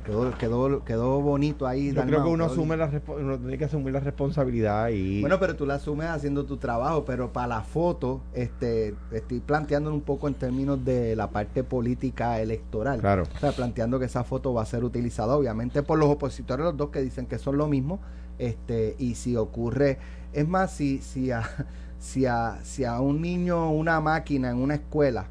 [0.05, 1.91] Quedó, quedó, quedó bonito ahí.
[1.91, 5.55] Yo creo que uno asume la uno tiene que asumir la responsabilidad y Bueno, pero
[5.55, 10.27] tú la asumes haciendo tu trabajo, pero para la foto, este, estoy planteando un poco
[10.27, 12.99] en términos de la parte política electoral.
[12.99, 13.23] Claro.
[13.35, 16.77] O sea, planteando que esa foto va a ser utilizada, obviamente, por los opositores, los
[16.77, 17.99] dos que dicen que son lo mismo.
[18.37, 19.97] Este, y si ocurre,
[20.35, 21.43] es más, si, si a,
[21.99, 25.25] si a, si a un niño una máquina en una escuela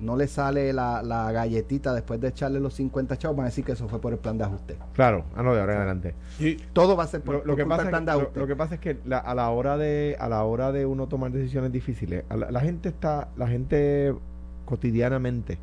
[0.00, 3.64] no le sale la, la galletita después de echarle los 50 chavos, van a decir
[3.64, 4.76] que eso fue por el plan de ajuste.
[4.92, 6.14] claro, ah no, de ahora en adelante.
[6.38, 8.12] Y Todo va a ser por, Lo, lo por que culpa pasa es plan de
[8.12, 8.40] lo, ajuste.
[8.40, 11.06] lo que pasa es que la- a la hora de a la hora de uno
[11.06, 14.14] tomar decisiones difíciles, a la, la gente está la gente
[14.66, 15.58] cotidianamente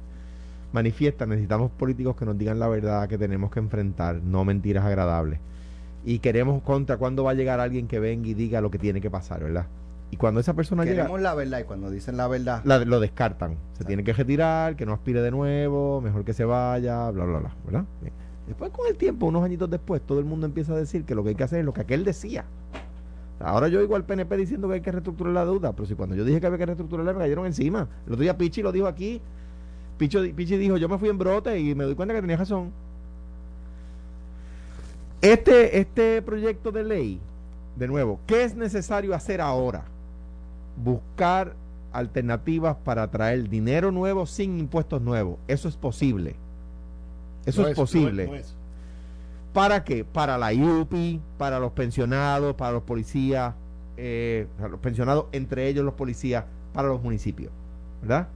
[0.72, 5.40] manifiesta necesitamos políticos que nos digan la verdad que tenemos que enfrentar, no mentiras agradables.
[6.04, 9.02] Y queremos contra cuándo va a llegar alguien que venga y diga lo que tiene
[9.02, 9.68] que pasar, ¿verdad?
[10.10, 13.00] Y cuando esa persona llega Queremos la verdad y cuando dicen la verdad, la- lo
[13.00, 13.52] descartan.
[13.52, 13.88] Se Exacto.
[13.88, 17.56] tiene que retirar, que no aspire de nuevo, mejor que se vaya, bla, bla, bla,
[17.66, 17.86] ¿verdad?
[18.02, 18.14] Bien.
[18.48, 21.24] Después con el tiempo, unos añitos después, todo el mundo empieza a decir que lo
[21.24, 22.44] que hay que hacer es lo que aquel decía.
[23.40, 26.16] Ahora yo oigo al PNP diciendo que hay que reestructurar la deuda, pero si cuando
[26.16, 27.88] yo dije que había que reestructurarla me cayeron encima.
[28.06, 29.22] El otro día Pichi lo dijo aquí.
[29.98, 32.72] Picho, Pichi dijo, yo me fui en brote y me doy cuenta que tenía razón.
[35.22, 37.22] Este, este proyecto de ley,
[37.76, 39.84] de nuevo, ¿qué es necesario hacer ahora?
[40.84, 41.56] Buscar
[41.94, 45.38] alternativas para traer dinero nuevo sin impuestos nuevos.
[45.48, 46.36] Eso es posible.
[47.46, 48.28] Eso no es, posible.
[48.28, 48.56] no es.
[49.54, 50.04] ¿Para qué?
[50.04, 53.54] Para la IUPI, para los pensionados, para los policías,
[53.98, 57.52] eh, para los pensionados, entre ellos los policías, para los municipios.
[58.02, 58.28] ¿Verdad?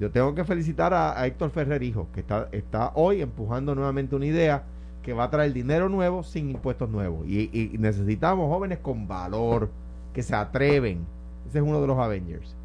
[0.00, 4.16] Yo tengo que felicitar a, a Héctor Ferrer Hijo, que está, está hoy empujando nuevamente
[4.16, 4.64] una idea
[5.04, 7.26] que va a traer dinero nuevo sin impuestos nuevos.
[7.28, 9.70] Y, y necesitamos jóvenes con valor,
[10.12, 11.04] que se atreven.
[11.48, 12.56] Ese es uno de los Avengers.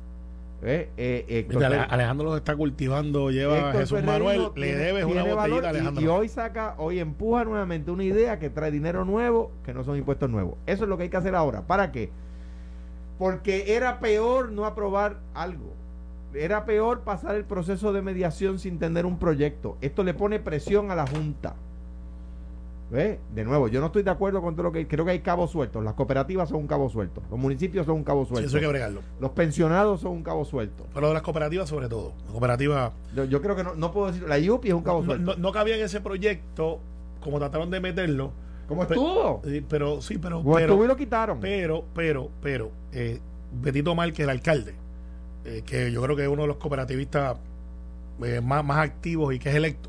[0.61, 0.89] ¿Eh?
[0.97, 4.53] Eh, Héctor Mira, Ale- Ferrer- Alejandro los está cultivando, lleva a Héctor Jesús Manuel, Hijo
[4.55, 6.03] le tiene- debes una tiene botellita, y- Alejandro.
[6.03, 9.97] Y, hoy saca, hoy empuja nuevamente una idea que trae dinero nuevo, que no son
[9.97, 10.55] impuestos nuevos.
[10.65, 11.61] Eso es lo que hay que hacer ahora.
[11.61, 12.09] ¿Para qué?
[13.17, 15.73] Porque era peor no aprobar algo.
[16.33, 19.77] Era peor pasar el proceso de mediación sin tener un proyecto.
[19.81, 21.55] Esto le pone presión a la Junta.
[22.91, 23.19] ¿Ve?
[23.35, 25.51] De nuevo, yo no estoy de acuerdo con todo lo que creo que hay cabos
[25.51, 25.83] sueltos.
[25.83, 27.21] Las cooperativas son un cabo suelto.
[27.29, 28.47] Los municipios son un cabo Sí, suelto.
[28.47, 29.01] eso hay que bregarlo.
[29.19, 30.87] Los pensionados son un cabo suelto.
[30.93, 32.13] Pero de las cooperativas sobre todo.
[32.25, 34.27] La cooperativa Yo, yo creo que no, no puedo decir.
[34.27, 35.35] La IUPI es un cabo no, suelto.
[35.35, 36.79] no- no cabía en ese proyecto,
[37.21, 38.31] como trataron de meterlo.
[38.67, 39.41] ¿Cómo estuvo?
[39.45, 41.39] Sí, pero sí, pero Como pero, estuvo y lo quitaron.
[41.39, 43.19] pero, pero, pero, eh,
[43.51, 44.75] Betito Márquez, el alcalde,
[45.45, 47.37] eh, que yo creo que es uno de los cooperativistas
[48.23, 49.88] eh, más, más activos y que es electo,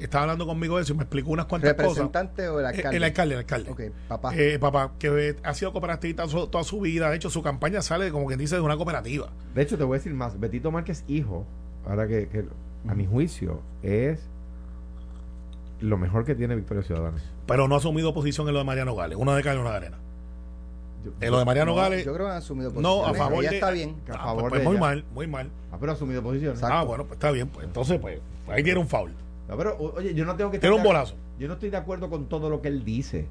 [0.00, 1.88] estaba hablando conmigo de eso y me explicó unas cuantas cosas.
[1.88, 2.96] ¿Representante o el Eh, alcalde?
[2.96, 3.70] El alcalde, el alcalde.
[3.70, 4.32] Ok, papá.
[4.36, 7.10] Eh, papá, que eh, ha sido cooperativista toda su vida.
[7.10, 9.28] De hecho, su campaña sale, como quien dice, de una cooperativa.
[9.54, 10.38] De hecho, te voy a decir más.
[10.40, 11.46] Betito Márquez, hijo,
[11.88, 12.44] ahora que, que
[12.88, 14.20] a mi juicio, es
[15.80, 17.16] lo mejor que tiene Victoria Ciudadana.
[17.46, 19.16] Pero no ha asumido posición en lo de Mariano Gales.
[19.18, 19.98] Una de cal y una de arena.
[21.04, 22.04] Yo- En lo de Mariano No, Gales.
[22.04, 23.18] yo creo que han asumido No, a posiciones.
[23.18, 23.56] favor Ella de.
[23.56, 23.96] está bien.
[24.10, 24.80] A Ah, favor pues, pues de muy ella.
[24.80, 25.50] mal, muy mal.
[25.72, 26.34] Ah, pero ha asumido.
[26.34, 26.66] Exacto.
[26.76, 27.48] Ah, bueno, pues está bien.
[27.48, 29.12] Pues entonces, pues, ahí tiene un foul.
[29.50, 31.14] No, pero, o- oye, yo no tengo que Tiene estar un bolazo.
[31.38, 33.26] Yo no estoy de acuerdo con todo lo que él dice.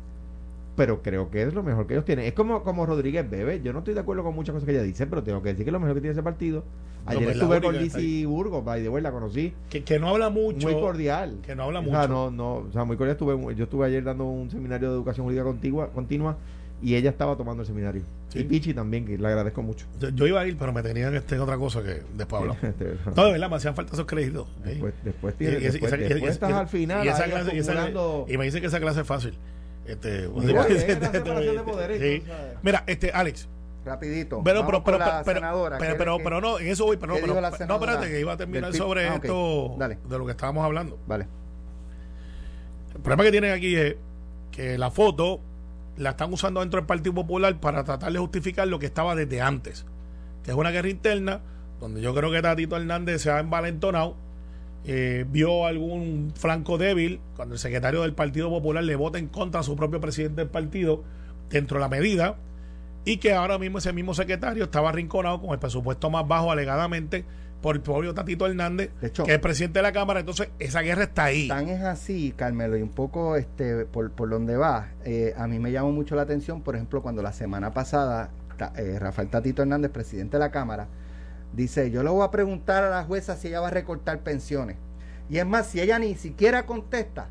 [0.75, 2.25] Pero creo que es lo mejor que ellos tienen.
[2.25, 3.61] Es como, como Rodríguez Bebe.
[3.61, 5.65] Yo no estoy de acuerdo con muchas cosas que ella dice, pero tengo que decir
[5.65, 6.63] que es lo mejor que tiene ese partido.
[7.05, 9.53] Ayer pues, estuve con Lizzie Burgos, by the way, la conocí.
[9.69, 10.67] Que, que no habla mucho.
[10.67, 11.39] muy cordial.
[11.45, 11.95] que no habla O mucho.
[11.97, 13.13] sea, no, no, o sea, muy cordial.
[13.17, 16.37] Estuve, yo estuve ayer dando un seminario de educación jurídica continua
[16.81, 18.01] y ella estaba tomando el seminario.
[18.29, 18.39] Sí.
[18.39, 19.85] Y Pichi también, que le agradezco mucho.
[19.99, 22.63] Yo, yo iba a ir, pero me tenían este, otra cosa que después hablamos.
[22.63, 24.47] Este, No, de verdad, me hacían falta esos créditos.
[24.65, 24.69] ¿eh?
[24.69, 27.55] después, después, tienes, y esa- después, y esa- después estás al final y esa clase-
[27.55, 29.33] y esa- acumulando- y me dice que esa clase es fácil.
[29.85, 32.23] Este, es de poderes, sí.
[32.61, 33.47] Mira, este, Alex,
[33.85, 34.41] Rapidito.
[34.43, 35.77] pero, pero, pero, la pero, senadora.
[35.79, 38.37] pero, ¿Qué- pero, no, en eso voy, pero no, pero, no, espérate, que iba a
[38.37, 39.97] terminar sobre Ah, esto Dale.
[40.07, 40.99] de lo que estábamos hablando.
[41.07, 41.25] Vale.
[42.95, 43.95] El problema que tienen aquí es
[44.51, 45.39] que la foto
[45.99, 49.41] la están usando dentro del Partido Popular para tratar de justificar lo que estaba desde
[49.41, 49.85] antes,
[50.43, 51.41] que es una guerra interna
[51.79, 54.15] donde yo creo que Tatito Hernández se ha envalentonado
[54.85, 59.59] eh, vio algún flanco débil cuando el secretario del Partido Popular le vota en contra
[59.59, 61.03] a su propio presidente del partido
[61.49, 62.37] dentro de la medida
[63.03, 67.25] y que ahora mismo ese mismo secretario estaba arrinconado con el presupuesto más bajo alegadamente
[67.61, 70.21] por el propio Tatito Hernández, De hecho- que es presidente de la Cámara.
[70.21, 71.47] Entonces, esa guerra está ahí.
[71.47, 75.59] Tan es así, Carmelo, y un poco este por, por donde va, eh, a mí
[75.59, 79.61] me llamó mucho la atención, por ejemplo, cuando la semana pasada ta- eh, Rafael Tatito
[79.61, 80.87] Hernández, presidente de la Cámara,
[81.53, 84.77] dice, yo le voy a preguntar a la jueza si ella va a recortar pensiones.
[85.29, 87.27] Y es más, si ella ni siquiera contesta,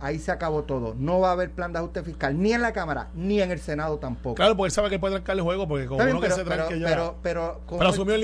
[0.00, 0.94] ahí se acabó todo.
[0.98, 3.60] No va a haber plan de ajuste fiscal, ni en la Cámara, ni en el
[3.60, 4.34] Senado tampoco.
[4.34, 6.44] Claro, porque él sabe que puede trancar el juego, porque como uno que pero, se
[6.44, 6.86] pero, tranque ya.
[6.88, 8.20] pero, pero, ¿cómo, Pero él- asumió el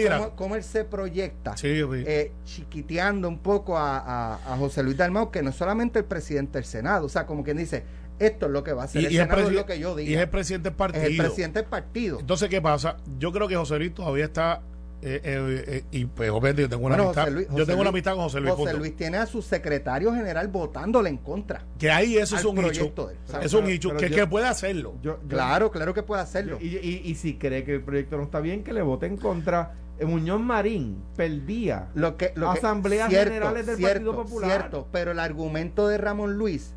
[0.62, 1.56] se proyecta?
[1.56, 2.04] Sí, sí.
[2.06, 6.04] eh, chiquiteando un poco a, a- a José Luis Dalmau, que no es solamente el
[6.04, 7.84] presidente del Senado, o sea, como quien dice,
[8.18, 9.78] esto es lo que va a hacer y, el y es Senado, es lo que
[9.78, 11.06] yo y es el presidente del Es partido.
[11.06, 12.20] el presidente del partido.
[12.20, 12.96] Entonces, ¿qué pasa?
[13.18, 14.62] Yo creo que José Luis todavía está.
[15.02, 17.22] Eh, eh, eh, y pues, obviamente, yo tengo una Bueno, amistad.
[17.24, 18.50] José Luis- yo tengo una amistad con José Luis.
[18.54, 18.78] José punto.
[18.78, 21.64] Luis tiene a su secretario general votándole en contra.
[21.78, 22.66] Que ahí eso es un hecho.
[22.68, 23.20] proyecto de él.
[23.26, 23.96] O sea, Es un hecho.
[23.96, 24.94] Que, yo- que puede hacerlo.
[25.02, 26.58] Yo- yo- Claro, claro que puede hacerlo.
[26.60, 29.16] Y, y- y si cree que el proyecto no está bien, que le vote en
[29.16, 29.74] contra.
[30.00, 31.88] Muñoz Marín perdía.
[31.94, 34.50] Lo que, lo que- Asambleas Generales del cierto, Partido Popular.
[34.50, 36.74] Cierto, pero el argumento de Ramón Luis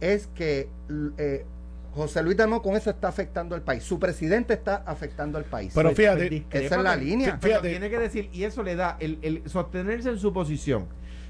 [0.00, 0.68] es que
[1.18, 1.44] eh,
[1.94, 3.82] José Luis Dalmau con eso está afectando al país.
[3.84, 5.72] Su presidente está afectando al país.
[5.74, 7.38] Pero fíjate, pues esa es la línea.
[7.40, 7.70] pero Fíjate.
[7.70, 10.86] tiene que decir, y eso le da, el, el sostenerse en su posición,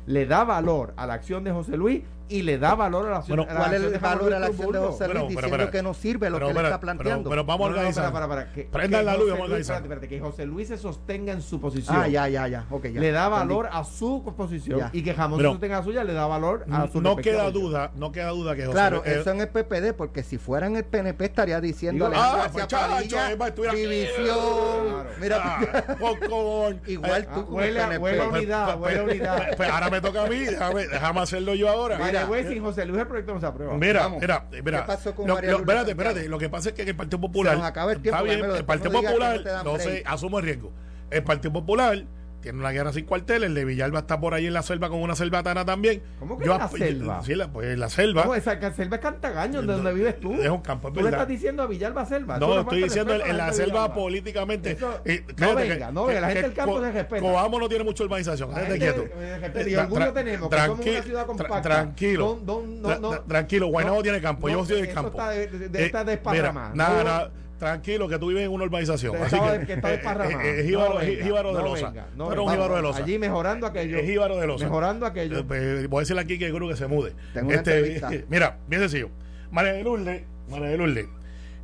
[0.07, 3.16] le da valor a la acción de José Luis y le da valor a la
[3.18, 4.79] acción, Bueno, la ¿Cuál es el valor a la Luis acción de?
[4.79, 6.81] José Luis Pero, pero, diciendo pero, que no sirve lo pero, que pero, le está
[6.81, 7.31] pero- planteando?
[7.31, 8.12] Pero, vamos a No, no, no, organizar.
[8.12, 9.77] para, para, para, que- Prendan que la luz y José vamos a Luis- organizar.
[9.83, 11.97] espérate, espérate, que José Luis se sostenga en su posición.
[11.97, 12.64] ah, ya, ya, ya.
[12.71, 13.01] ok, ya.
[13.01, 13.40] le da Entendí.
[13.55, 14.90] valor a su posición Ya.
[14.92, 17.45] y que Jamón Pero- se sostenga a suya le da valor a su No queda
[17.45, 17.53] posición.
[17.53, 20.38] duda, no queda duda que José Claro, Luis- eh, eso en el PPD, porque si
[20.38, 23.29] fuera en el PNP estaría diciendo ah, pues, chacho, Padilla,
[23.75, 24.27] división.
[24.27, 25.05] Claro.
[25.21, 25.61] Mira, ah,
[26.87, 29.57] igual Eh, tú Ah, huele a- unidad, pues, huele a pues, unidad.
[29.57, 31.99] pues, ahora me toca a mí, déjame, déjame hacerlo yo ahora.
[31.99, 32.12] By
[32.49, 33.75] sin José Luis el proyecto no se aprueba.
[33.77, 34.21] Mira, Vamos.
[34.21, 34.81] mira, mira.
[34.81, 36.11] ¿Qué pasó con Lo- María lo- Lourdes espérate, Santiago?
[36.11, 36.29] espérate.
[36.29, 37.53] Lo que pasa es que en el Partido Popular.
[37.55, 40.45] Se nos acaba el tiempo, Está bien, el Partido Popular, no no sé, asumo el
[40.45, 40.73] riesgo.
[41.11, 42.05] El Partido Popular
[42.43, 43.45] tiene una guerra sin cuartel.
[43.45, 46.03] El de Villalba está por ahí en la selva con una selvatana también.
[46.19, 47.23] ¿Cómo que Yo en la selva?
[47.25, 48.23] Sí, la, pues en la selva.
[48.23, 48.35] ¿Cómo?
[48.35, 50.35] Esa selva es Cantagaño, de donde vives tú.
[50.35, 52.39] Es un campo, es Tú le estás diciendo a Villalba Selva.
[52.39, 54.73] No, es estoy diciendo en, la selva políticamente.
[54.73, 57.23] Eso- eh, no venga, que- no venga, la gente del campo se respeta.
[57.23, 58.51] Coamo no tiene mucha urbanización.
[58.51, 59.41] La Quédate gente quieto.
[59.41, 61.63] respeto y orgullo tenemos, que somos una tranqui- ciudad tra- compacta.
[61.63, 62.27] Tranquilo.
[62.27, 63.13] Don- don- no, Tra- no.
[63.13, 64.49] tra- tranquilo, Guaynabo No, tiene campo.
[64.49, 65.11] yo no, soy del campo.
[65.11, 65.93] está de- de- Eh.
[65.93, 67.05] Nada, No.
[67.05, 67.31] nada.
[67.62, 69.12] Tranquilo, que tú vives en una urbanización.
[69.14, 70.40] Que Así estaba- que, que está eh, desparramado.
[70.40, 71.87] eh, eh, No jíbaro, venga, de no losa.
[71.90, 73.03] venga, no eres un jíbaro de losa.
[73.05, 73.98] Allí mejorando aquello.
[73.98, 74.64] Es jíbaro de losa.
[74.64, 75.38] Mejorando aquello.
[75.38, 77.11] Eh, pues, voy a decirle aquí que creo que se mude.
[77.11, 78.11] Este, Tengo una entrevista.
[78.29, 79.11] mira, bien sencillo.
[79.53, 81.07] María de Lourdes, María de Lourdes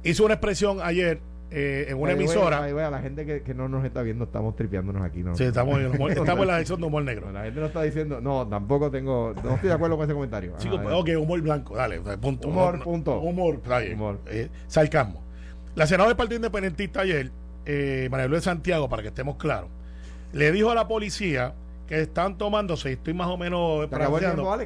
[0.04, 2.58] hizo una expresión ayer eh, en una emisora.
[2.62, 5.22] a la gente que, que no nos está viendo, estamos tripeándonos aquí.
[5.22, 5.34] ¿no?
[5.34, 7.26] Sí, estamos, en- estamos en la sección de humor negro.
[7.26, 10.14] No, la gente no está diciendo, no, tampoco tengo, no estoy de acuerdo con ese
[10.14, 10.50] comentario.
[10.52, 10.92] Ajá, Chico, eh.
[10.92, 12.48] ok, humor blanco, dale, punto.
[12.48, 13.18] Humor, punto.
[13.20, 13.94] Humor, está bien.
[13.94, 14.20] Humor.
[14.26, 15.24] Eh, sarcasmo.
[15.78, 17.30] La senadora del Partido Independentista ayer,
[17.64, 19.70] eh, María Luisa Santiago, para que estemos claros,
[20.32, 21.54] le dijo a la policía
[21.86, 24.60] que están tomándose, estoy más o menos ¿Te acabó el parafraseando,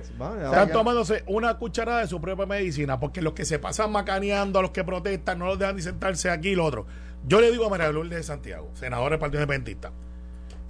[0.46, 4.62] están tomándose una cucharada de su propia medicina, porque los que se pasan macaneando, a
[4.62, 6.86] los que protestan, no los dejan ni sentarse aquí y lo otro.
[7.26, 9.92] Yo le digo a María Lourdes de Santiago, senadora del Partido Independentista,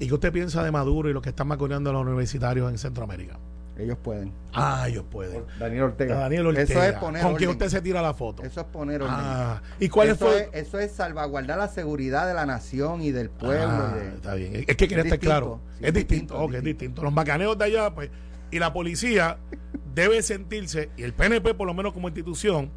[0.00, 2.78] ¿y qué usted piensa de Maduro y los que están macaneando a los universitarios en
[2.78, 3.38] Centroamérica?
[3.78, 4.32] Ellos pueden.
[4.52, 5.44] Ah, ellos pueden.
[5.58, 6.14] Daniel Ortega.
[6.16, 6.62] Daniel Ortega.
[6.70, 7.62] Eso es poner ¿Con quién orden.
[7.62, 8.42] usted se tira la foto?
[8.42, 9.14] Eso es poner orden.
[9.18, 10.50] Ah, ¿y cuál eso, fue?
[10.52, 13.66] es, eso es salvaguardar la seguridad de la nación y del pueblo.
[13.66, 14.54] Ah, y de- está bien.
[14.56, 15.60] Es que quería Es estar claro.
[15.78, 16.34] Sí, es es distinto.
[16.34, 17.02] distinto, Ok, es es distinto.
[17.02, 18.10] Los macaneos de allá, pues,
[18.50, 19.38] y la policía
[19.94, 22.70] debe sentirse, y el PNP, por lo menos como institución,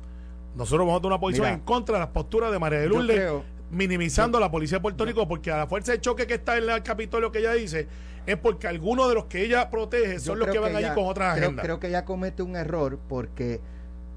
[0.56, 2.88] nosotros vamos a tomar una posición Mira, en contra de las posturas de María de
[2.88, 3.44] Lourdes, creo-
[3.76, 6.58] minimizando a la policía de Puerto Rico, porque a la fuerza de choque que está
[6.58, 7.88] en el Capitolio que ella dice,
[8.26, 11.06] es porque algunos de los que ella protege son los que van allí ella- con
[11.06, 11.66] otras creo, agendas.
[11.66, 13.60] creo que ella comete un error porque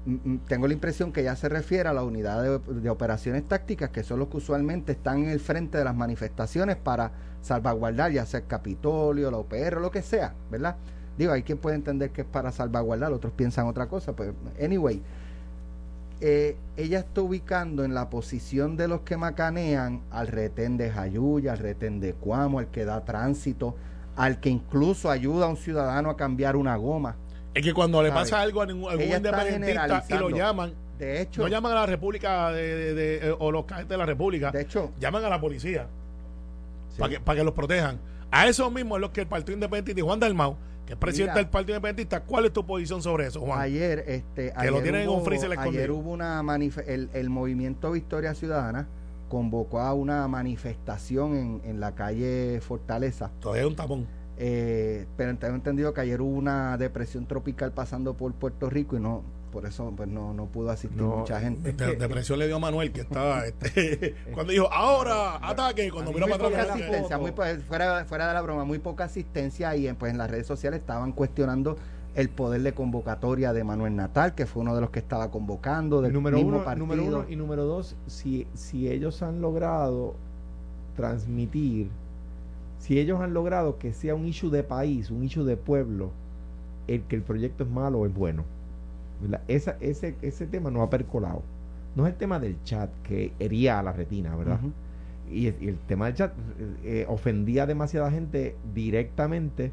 [0.05, 3.47] mm, mm, tengo la impresión que ella se refiere a la unidad de, de operaciones
[3.47, 8.11] tácticas que son los que usualmente están en el frente de las manifestaciones para salvaguardar
[8.11, 10.75] ya sea el Capitolio, la OPR, lo que sea, ¿verdad?
[11.17, 15.01] Digo, hay quien puede entender que es para salvaguardar, otros piensan otra cosa, pues anyway.
[16.21, 21.53] Eh, ella está ubicando en la posición de los que macanean al retén de Jayuya,
[21.53, 23.75] al retén de Cuamo, al que da tránsito,
[24.15, 27.15] al que incluso ayuda a un ciudadano a cambiar una goma.
[27.53, 31.41] Es que cuando le pasa algo a ningún, algún independentista y lo llaman, De hecho,
[31.43, 34.51] no llaman a la República de, de- de- eh, o los cadetes de la República,
[34.51, 35.87] de hecho, llaman a la policía
[36.89, 36.99] sí.
[36.99, 37.97] para que, para que los protejan.
[38.31, 40.57] A eso mismo es lo que el Partido Independentista y Juan Dalmau,
[40.89, 41.43] que es presidente Mira.
[41.43, 43.61] del Partido Independentista, ¿cuál es tu posición sobre eso, Juan?
[43.61, 45.23] ayer, este, Que ayer lo tienen en un
[45.59, 46.41] ayer hubo una
[46.87, 48.87] el, el movimiento Victoria Ciudadana
[49.29, 54.07] convocó a una manifestación en, en la calle Fortaleza Todavía hay un tapón.
[54.41, 59.01] Eh, pero tengo entendido que ayer hubo una depresión tropical pasando por Puerto Rico y
[59.01, 59.21] no
[59.51, 61.73] por eso pues no, no pudo asistir mucha gente.
[61.73, 66.27] De, depresión le dio a Manuel que estaba este, cuando dijo ahora ataque cuando miró
[66.27, 70.17] para atrás asistencia, muy, fuera, fuera de la broma muy poca asistencia y pues en
[70.17, 71.77] las redes sociales estaban cuestionando
[72.15, 76.01] el poder de convocatoria de Manuel Natal, que fue uno de los que estaba convocando
[76.01, 76.87] del número mismo partido.
[76.87, 80.15] Número uno y número dos, si, si ellos han logrado
[80.95, 81.89] transmitir,
[82.79, 86.11] si ellos han logrado que sea un issue de país, un issue de pueblo,
[86.87, 88.43] el que el proyecto es malo o es bueno.
[89.47, 91.43] Esa, ese, ese tema no ha percolado.
[91.95, 94.59] No es el tema del chat que hería a la retina, ¿verdad?
[95.31, 96.33] y, el tema del chat
[96.83, 99.71] eh, ofendía a demasiada gente directamente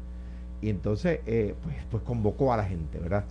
[0.61, 3.25] y entonces eh, pues, pues, convocó a la gente, ¿verdad?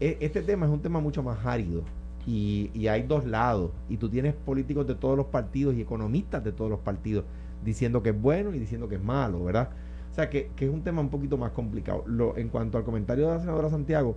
[0.00, 1.82] E, este tema es un tema mucho más árido
[2.26, 6.44] y, y, hay dos lados y tú tienes políticos de todos los partidos y economistas
[6.44, 7.24] de todos los partidos
[7.64, 9.70] diciendo que es bueno y diciendo que es malo, ¿verdad?
[10.10, 12.04] O sea, que, que es un tema un poquito más complicado.
[12.06, 14.16] Lo, en cuanto al comentario de la senadora Santiago,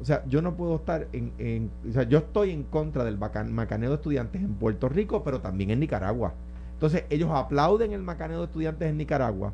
[0.00, 3.18] o sea, yo no puedo estar en, en o sea, yo estoy en contra del
[3.18, 6.34] macaneo de estudiantes en Puerto Rico, pero también en Nicaragua.
[6.74, 9.52] Entonces, ellos aplauden el macaneo de estudiantes en Nicaragua,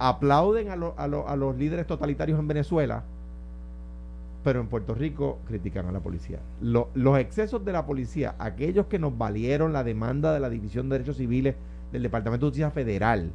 [0.00, 3.04] aplauden a, a, los líderes totalitarios en Venezuela,
[4.42, 6.40] pero en Puerto Rico critican a la policía.
[6.60, 10.98] los excesos de la policía, aquellos que nos valieron la demanda de la División de
[10.98, 11.54] Derechos Civiles
[11.92, 13.30] del Departamento de Justicia Federal,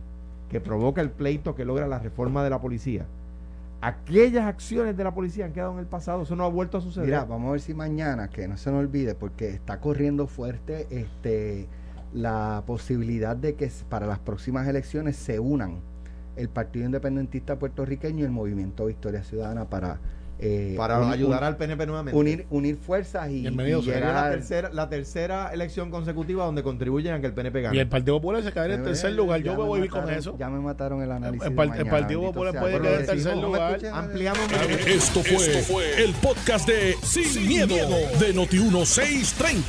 [0.50, 3.06] que provoca el pleito que logra la reforma de la policía,
[3.82, 6.82] aquellas acciones de la policía han quedado en el pasado, eso no ha vuelto a
[6.82, 7.08] suceder.
[7.08, 10.88] Mira, vamos a ver si mañana, que no se nos olvide, porque está corriendo fuerte
[10.90, 11.68] este
[12.14, 15.80] la posibilidad de que para las próximas elecciones se unan
[16.36, 20.00] el Partido Independentista Puertorriqueño y el Movimiento Victoria Ciudadana para
[20.42, 22.20] eh, para ayudar al PNP nuevamente.
[22.20, 27.28] Unir, unir fuerzas y, llegar la tercera, la tercera elección consecutiva donde contribuyen a que
[27.28, 27.78] el PNP gane.
[27.78, 29.42] Y el Partido Popular se cae en tercer lugar.
[29.42, 30.36] Yo me voy con eso.
[30.40, 31.48] Ya me mataron el análisis.
[31.48, 33.80] El, Partido Popular puede quedar en tercer lugar.
[33.94, 34.42] Ampliamos.
[34.88, 37.76] Esto fue, el podcast de Sin, miedo,
[38.20, 39.62] de Noti1630.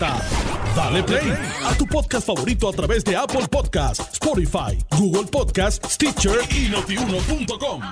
[0.75, 1.33] Dale play
[1.65, 7.83] a tu podcast favorito a través de Apple Podcasts, Spotify, Google Podcasts, Stitcher y notiuno.com.